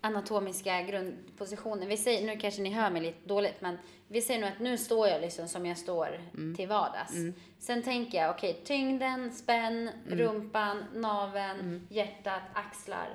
[0.00, 1.88] anatomiska grundpositionen.
[1.88, 4.78] Vi säger, nu kanske ni hör mig lite dåligt, men vi säger nu att nu
[4.78, 6.56] står jag liksom som jag står Mm.
[6.56, 7.12] till vardags.
[7.58, 10.18] Sen tänker jag, okej, tyngden, spänn, Mm.
[10.18, 13.08] rumpan, naveln, hjärtat, axlar,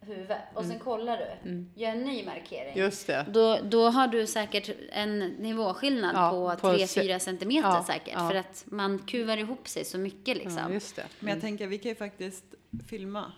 [0.00, 0.36] huvud.
[0.54, 1.64] Och sen kollar du.
[1.82, 2.72] Gör en ny markering.
[2.72, 2.78] Mm.
[2.84, 3.26] Just det.
[3.28, 8.14] Då, då har du säkert en nivåskillnad Ja, på på 3-4 centimeter ja, säkert.
[8.16, 8.28] ja.
[8.28, 10.58] För att man kuvar ihop sig så mycket liksom.
[10.58, 11.06] Ja, just det.
[11.20, 12.44] Men jag tänker, vi kan ju faktiskt
[12.88, 13.32] filma.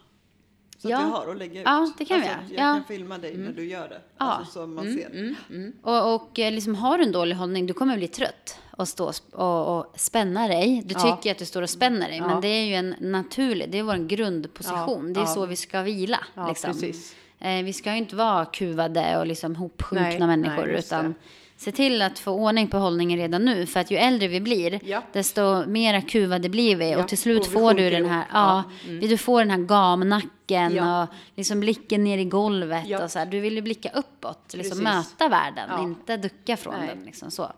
[0.78, 0.98] Så Ja.
[0.98, 1.66] att vi har och lägga ut.
[1.66, 2.62] Ja, det kan vi alltså, göra.
[2.64, 2.74] Jag Ja.
[2.74, 4.00] kan filma dig när du gör det.
[4.18, 4.24] Ja.
[4.24, 5.34] Alltså så man ser.
[5.50, 5.72] Mm.
[5.82, 9.12] Och, och eh, liksom, har du en dålig hållning, du kommer bli trött och stå
[9.32, 10.82] och och, spänna dig.
[10.84, 11.16] Du Ja.
[11.16, 13.82] tycker att du står och spänner dig, men det är ju en naturlig, det är
[13.82, 15.12] vår grundposition.
[15.12, 16.18] Det är så vi ska vila.
[16.48, 16.72] Liksom.
[16.72, 17.14] precis.
[17.38, 21.14] Eh, vi ska ju inte vara kuvade och liksom hopsjunkna människor, nej, utan det.
[21.57, 23.66] Se till att få ordning på hållningen redan nu.
[23.66, 25.03] För att ju äldre vi blir, Ja.
[25.12, 26.90] desto mera kuvade blir vi.
[26.90, 29.09] Ja, Och till slut och får du den här, ja, Ja, mm.
[29.09, 33.01] du får den här gamnacken och liksom blicken ner i golvet.
[33.03, 33.27] Och så här.
[33.27, 34.83] Du vill ju blicka uppåt, liksom Precis.
[34.83, 36.88] möta världen, inte ducka från Nej.
[36.95, 37.05] den.
[37.05, 37.53] Liksom så.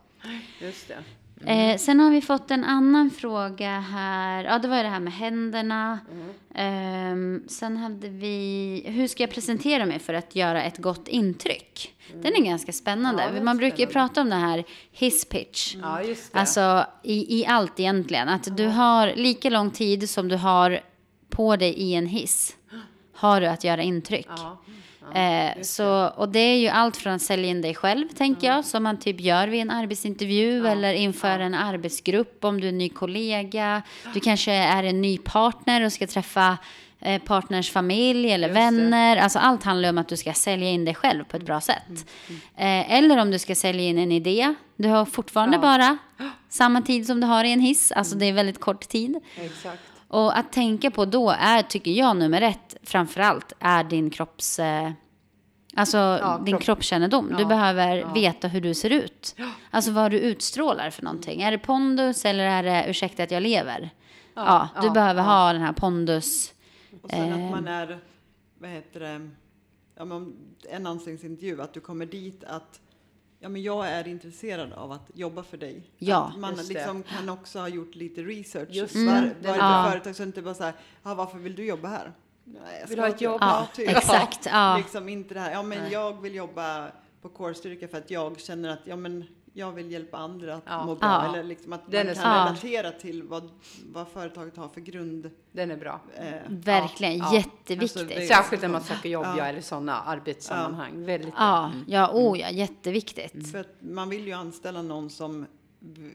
[0.60, 0.96] Just det.
[1.46, 4.44] Eh, sen har vi fått en annan fråga här.
[4.44, 5.98] Ja, det var ju det här med händerna.
[6.54, 11.94] Ehm, sen hade vi, hur ska jag presentera mig för att göra ett gott intryck?
[12.12, 13.22] Den är ganska spännande.
[13.22, 15.76] Ja, är Man brukar ju prata om det här hiss pitch.
[15.82, 16.38] Ja, just det.
[16.38, 18.28] Alltså i, i allt egentligen.
[18.28, 20.80] Att du har lika lång tid som du har
[21.28, 22.56] på dig i en hiss.
[23.14, 24.26] Har du att göra intryck.
[24.28, 24.58] ja.
[25.14, 28.64] Eh, så, och det är ju allt från att sälja in dig själv, tänker jag,
[28.64, 32.78] som man typ gör vid en arbetsintervju eller inför en arbetsgrupp om du är en
[32.78, 33.82] ny kollega.
[34.14, 36.58] Du kanske är en ny partner och ska träffa
[37.00, 38.60] eh, partners familj eller Just det.
[38.60, 39.16] vänner.
[39.16, 42.06] Alltså allt handlar om att du ska sälja in dig själv på ett bra sätt.
[42.56, 44.54] Eh, eller om du ska sälja in en idé.
[44.76, 45.60] Du har fortfarande Ja.
[45.60, 45.98] bara
[46.48, 47.92] samma tid som du har i en hiss.
[47.92, 49.16] Alltså det är väldigt kort tid.
[49.36, 49.82] Exakt.
[50.10, 54.58] Och att tänka på då är, tycker jag, nummer ett framförallt är din kropps...
[54.58, 54.90] Eh,
[55.74, 56.62] Alltså din kropp.
[56.62, 57.28] kroppskännedom.
[57.36, 58.12] Du Ja, behöver ja.
[58.12, 59.36] veta hur du ser ut.
[59.70, 61.42] Alltså vad du utstrålar för någonting.
[61.42, 63.90] Är det pondus eller är det ursäkta att jag lever?
[64.34, 65.26] Ja, du ja, behöver ja.
[65.28, 66.52] ha den här pondus.
[67.02, 67.44] Och sen Eh.
[67.44, 67.98] att man är,
[68.58, 69.30] vad heter det,
[69.96, 70.36] ja, men om
[70.70, 72.80] en anställningsintervju, att du kommer dit att
[73.40, 75.82] Ja, men jag är intresserad av att jobba för dig.
[75.98, 76.62] Ja, att man det.
[76.68, 78.68] liksom kan också ha gjort lite research.
[78.70, 79.10] Just Var, det.
[79.18, 79.30] Mm.
[79.42, 79.88] det för Ja.
[79.90, 80.16] företag?
[80.16, 82.12] Så inte bara så här, ja, varför vill du jobba här?
[82.52, 83.38] Nej, jag Vill ha ett jobb?
[83.40, 83.88] Ja, typ.
[83.88, 84.46] exakt.
[84.46, 84.76] Ja.
[84.76, 86.86] Liksom inte det här, ja men jag vill jobba
[87.22, 90.84] på core-styrka för att jag känner att, ja men jag vill hjälpa andra att Ja.
[90.86, 91.08] må bra.
[91.08, 91.28] Ja.
[91.28, 93.50] Eller liksom att Den man är kan så- relatera till vad,
[93.92, 95.30] vad företaget har för grund.
[95.52, 96.00] Den är bra.
[96.16, 97.34] Eh, Verkligen, ja.
[97.34, 98.02] jätteviktigt.
[98.02, 99.34] Alltså, Särskilt när man söker jobb, Ja.
[99.38, 101.04] ja, eller sådana arbetssammanhang.
[101.04, 101.42] Väldigt bra.
[101.44, 103.52] Ja, ja, oh ja, jätteviktigt.
[103.52, 105.46] För att man vill ju anställa någon som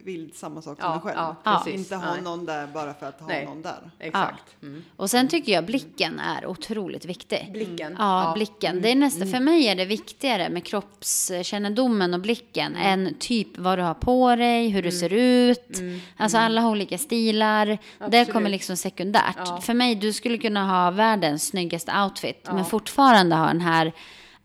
[0.04, 1.16] vill samma sak som Ja, en själv.
[1.18, 1.62] ja, Ja.
[1.64, 1.80] precis.
[1.80, 2.22] Inte ha Nej.
[2.22, 3.44] någon där bara för att ha Nej.
[3.44, 3.90] någon där.
[3.98, 4.62] Exakt.
[4.62, 4.84] Mm.
[4.96, 7.50] Och sen tycker jag blicken är otroligt viktig.
[7.52, 7.96] Blicken.
[7.98, 8.82] Ja, blicken.
[8.82, 9.00] Det är Mm.
[9.00, 13.94] nästa, för mig är det viktigare med kroppskännedomen och blicken än typ vad du har
[13.94, 15.80] på dig, hur du ser ut.
[16.16, 17.66] Alltså alla har olika stilar.
[17.66, 18.32] Det Absolut.
[18.32, 19.36] kommer liksom sekundärt.
[19.46, 19.60] Ja.
[19.60, 23.92] För mig, du skulle kunna ha världens snyggaste outfit men fortfarande ha den här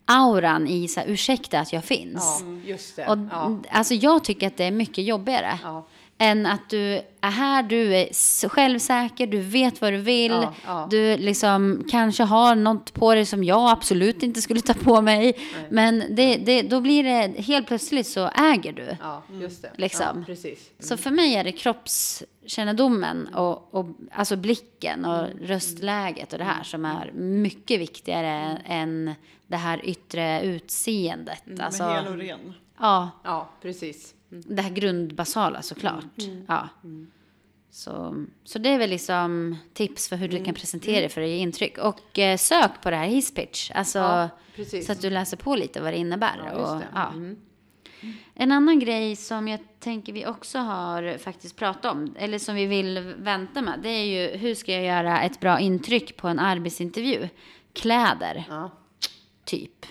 [0.09, 2.43] auran i så här, ursäkta att jag finns.
[2.45, 3.07] Ja, just det.
[3.07, 3.59] Och, ja.
[3.71, 5.59] Alltså jag tycker att det är mycket jobbigare.
[5.63, 5.87] Ja.
[6.21, 10.47] Än att du är här, du är självsäker, du vet vad du vill.
[10.89, 15.33] Du liksom kanske har något på dig som jag absolut inte skulle ta på mig.
[15.69, 18.97] Men det, det, då blir det helt plötsligt så äger du.
[19.01, 19.71] ja, just det.
[19.75, 20.25] Liksom.
[20.25, 20.69] Precis.
[20.79, 25.37] Så för mig är det kroppskännedomen och, och alltså blicken och Mm.
[25.41, 29.13] röstläget och det här som är mycket viktigare än
[29.49, 31.43] det här yttre utseendet.
[31.59, 32.53] Alltså, Med hel och ren.
[32.79, 34.15] ja, Ja, precis.
[34.31, 34.43] Mm.
[34.55, 36.05] det här grundbasala såklart.
[36.47, 36.69] Ja.
[37.71, 41.27] Så, så det är väl liksom tips för hur du kan presentera det för att
[41.27, 41.77] ge intryck.
[41.77, 43.71] Och eh, sök på det här hisspitch.
[43.71, 44.85] Alltså, Ja, precis.
[44.85, 46.41] så att du läser på lite vad det innebär.
[46.45, 46.85] Ja, just och, det.
[46.93, 47.07] ja.
[47.13, 47.38] Mm.
[48.35, 52.65] En annan grej som jag tänker vi också har faktiskt pratat om, eller som vi
[52.65, 56.39] vill vänta med, det är ju hur ska jag göra ett bra intryck på en
[56.39, 57.29] arbetsintervju?
[57.73, 58.69] Kläder, Ja.
[59.49, 59.85] Typ.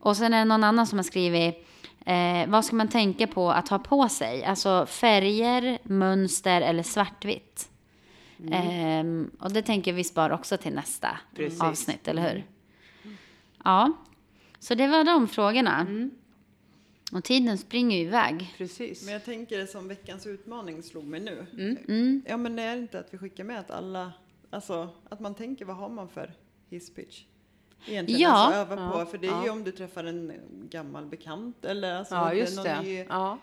[0.00, 1.66] Och sen är det någon annan som har skrivit,
[2.06, 4.44] eh, vad ska man tänka på att ha på sig?
[4.44, 7.68] Alltså färger, mönster eller svartvitt.
[8.50, 11.60] Ehm, och det tänker vi spara också till nästa Precis.
[11.60, 12.44] avsnitt, eller hur?
[13.64, 13.92] Ja,
[14.58, 15.86] så det var de frågorna.
[17.12, 18.54] Och tiden springer ju iväg.
[18.58, 19.04] Precis.
[19.04, 21.46] Men jag tänker det som veckans utmaning slog mig nu.
[21.88, 22.22] Mm.
[22.28, 24.12] Ja men det är inte att vi skickar med att alla,
[24.50, 26.32] alltså att man tänker vad har man för
[26.70, 27.24] hisspitch?
[27.86, 28.28] Egentligen Ja.
[28.30, 29.52] alltså öva Ja, på, för det är ju ja.
[29.52, 30.32] om du träffar en
[30.70, 32.82] gammal bekant eller alltså Ja, just någon det.
[32.82, 33.38] ny, Ja.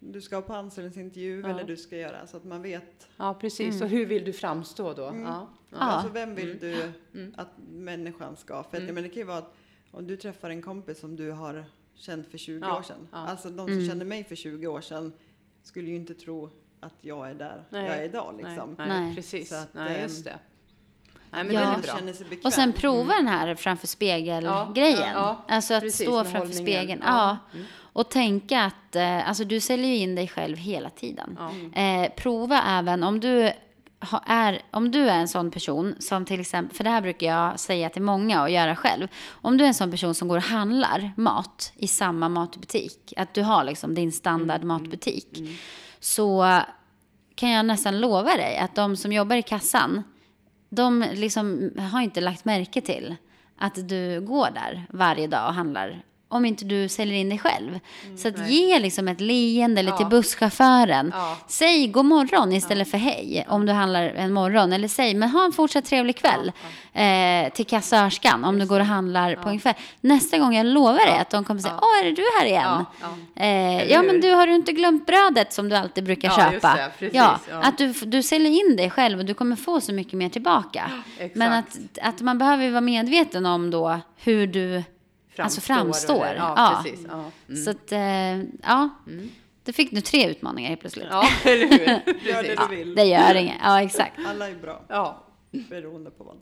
[0.00, 1.48] du ska på anställningsintervju Ja.
[1.48, 3.08] eller du ska göra så att man vet.
[3.16, 3.82] ja, precis.
[3.82, 5.02] Och hur vill du framstå då?
[5.02, 5.48] Ja.
[5.70, 5.76] Ja.
[5.78, 6.92] Alltså vem vill du
[7.36, 8.62] att människan ska?
[8.62, 9.54] För att, jag menar, det kan ju vara att
[9.90, 11.64] om du träffar en kompis som du har
[11.94, 13.08] känt för 20 Ja, år sedan.
[13.12, 13.18] ja.
[13.18, 15.12] Alltså de som kände mig för 20 år sedan
[15.62, 17.86] skulle ju inte tro att jag är där Nej.
[17.86, 18.74] jag är idag liksom.
[18.78, 19.14] Nej, nej, Nej.
[19.16, 19.48] precis.
[19.48, 20.38] Så att, nej, ehm, just det.
[21.32, 21.60] Nej, men Ja.
[21.60, 21.96] den är bra.
[21.98, 22.46] känner sig bekväm.
[22.46, 24.98] Och sen prova den här framför spegelgrejen.
[25.14, 26.62] Ja, ja, alltså att precis, stå framför hållningen.
[26.64, 27.02] spegeln.
[27.06, 27.36] Ja.
[27.52, 27.58] Ja.
[27.92, 31.38] Och tänka att eh, alltså du säljer ju in dig själv hela tiden.
[31.74, 33.52] Eh, prova även om du
[34.00, 37.26] ha- är, om du är en sån person som till exempel, för det här brukar
[37.26, 39.08] jag säga till många och göra själv.
[39.30, 43.34] Om du är en sån person som går och handlar mat i samma matbutik, att
[43.34, 45.38] du har liksom din standard matbutik,
[46.00, 46.60] så
[47.34, 50.02] kan jag nästan lova dig att de som jobbar i kassan,
[50.70, 53.16] de liksom har inte lagt märke till
[53.58, 56.02] att du går där varje dag och handlar.
[56.32, 57.80] Om inte du säljer in dig själv.
[58.16, 60.08] så att ge liksom ett leende eller till Ja.
[60.08, 61.12] busschauffören.
[61.16, 61.36] Ja.
[61.46, 64.72] Säg god morgon istället för hej om du handlar en morgon.
[64.72, 66.52] Eller säg men ha en fortsatt trevlig kväll.
[66.92, 69.74] Eh, till kassörskan om du går och handlar på en kväll.
[70.00, 72.84] Nästa gång jag lovar dig att de kommer säga åh är det du här igen?
[73.00, 76.36] Ja, Eh, ja men du har du inte glömt brödet som du alltid brukar Ja,
[76.36, 76.52] köpa.
[76.52, 77.60] just det, precis, ja, ja.
[77.62, 80.90] Att du, du säljer in dig själv och du kommer få så mycket mer tillbaka.
[81.34, 84.82] Men att, att man behöver vara medveten om då hur du
[85.36, 86.26] alltså framstår.
[86.26, 86.80] Ja, Ja.
[86.84, 87.06] precis.
[87.08, 87.24] Ja.
[87.48, 87.64] Mm.
[87.64, 88.88] Så att, eh, ja.
[89.64, 91.06] Du fick nu tre utmaningar helt plötsligt.
[91.10, 92.28] ja, eller hur?
[92.28, 92.94] Gör det du vill.
[92.94, 93.56] Det gör inget.
[93.62, 94.18] Ja, exakt.
[94.26, 95.22] Alla är bra, Ja.
[95.50, 96.36] beroende på vad.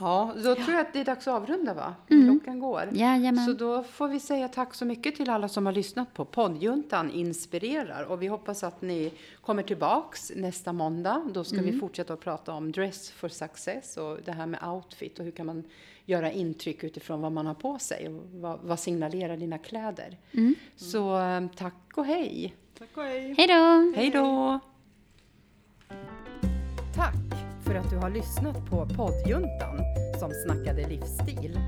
[0.00, 1.94] ja, då tror jag att det är dags att avrunda va?
[2.08, 2.82] Klockan går.
[2.82, 2.96] Mm.
[2.96, 3.46] Jajamän.
[3.46, 7.10] Så då får vi säga tack så mycket till alla som har lyssnat på poddjuntan
[7.10, 11.22] inspirerar och vi hoppas att ni kommer tillbaks nästa måndag.
[11.32, 11.70] Då ska Mm.
[11.72, 15.32] vi fortsätta att prata om dress for success och det här med outfit och hur
[15.32, 15.64] kan man
[16.08, 20.18] göra intryck utifrån vad man har på sig och vad, vad signalerar dina kläder.
[20.32, 20.54] Mm.
[20.76, 22.54] Så eh, tack och hej!
[22.78, 23.34] Tack och hej!
[23.38, 23.92] Hej då!
[23.96, 24.58] Hej då!
[26.94, 27.14] Tack
[27.64, 29.78] för att du har lyssnat på poddjuntan
[30.20, 31.58] som snackade livsstil.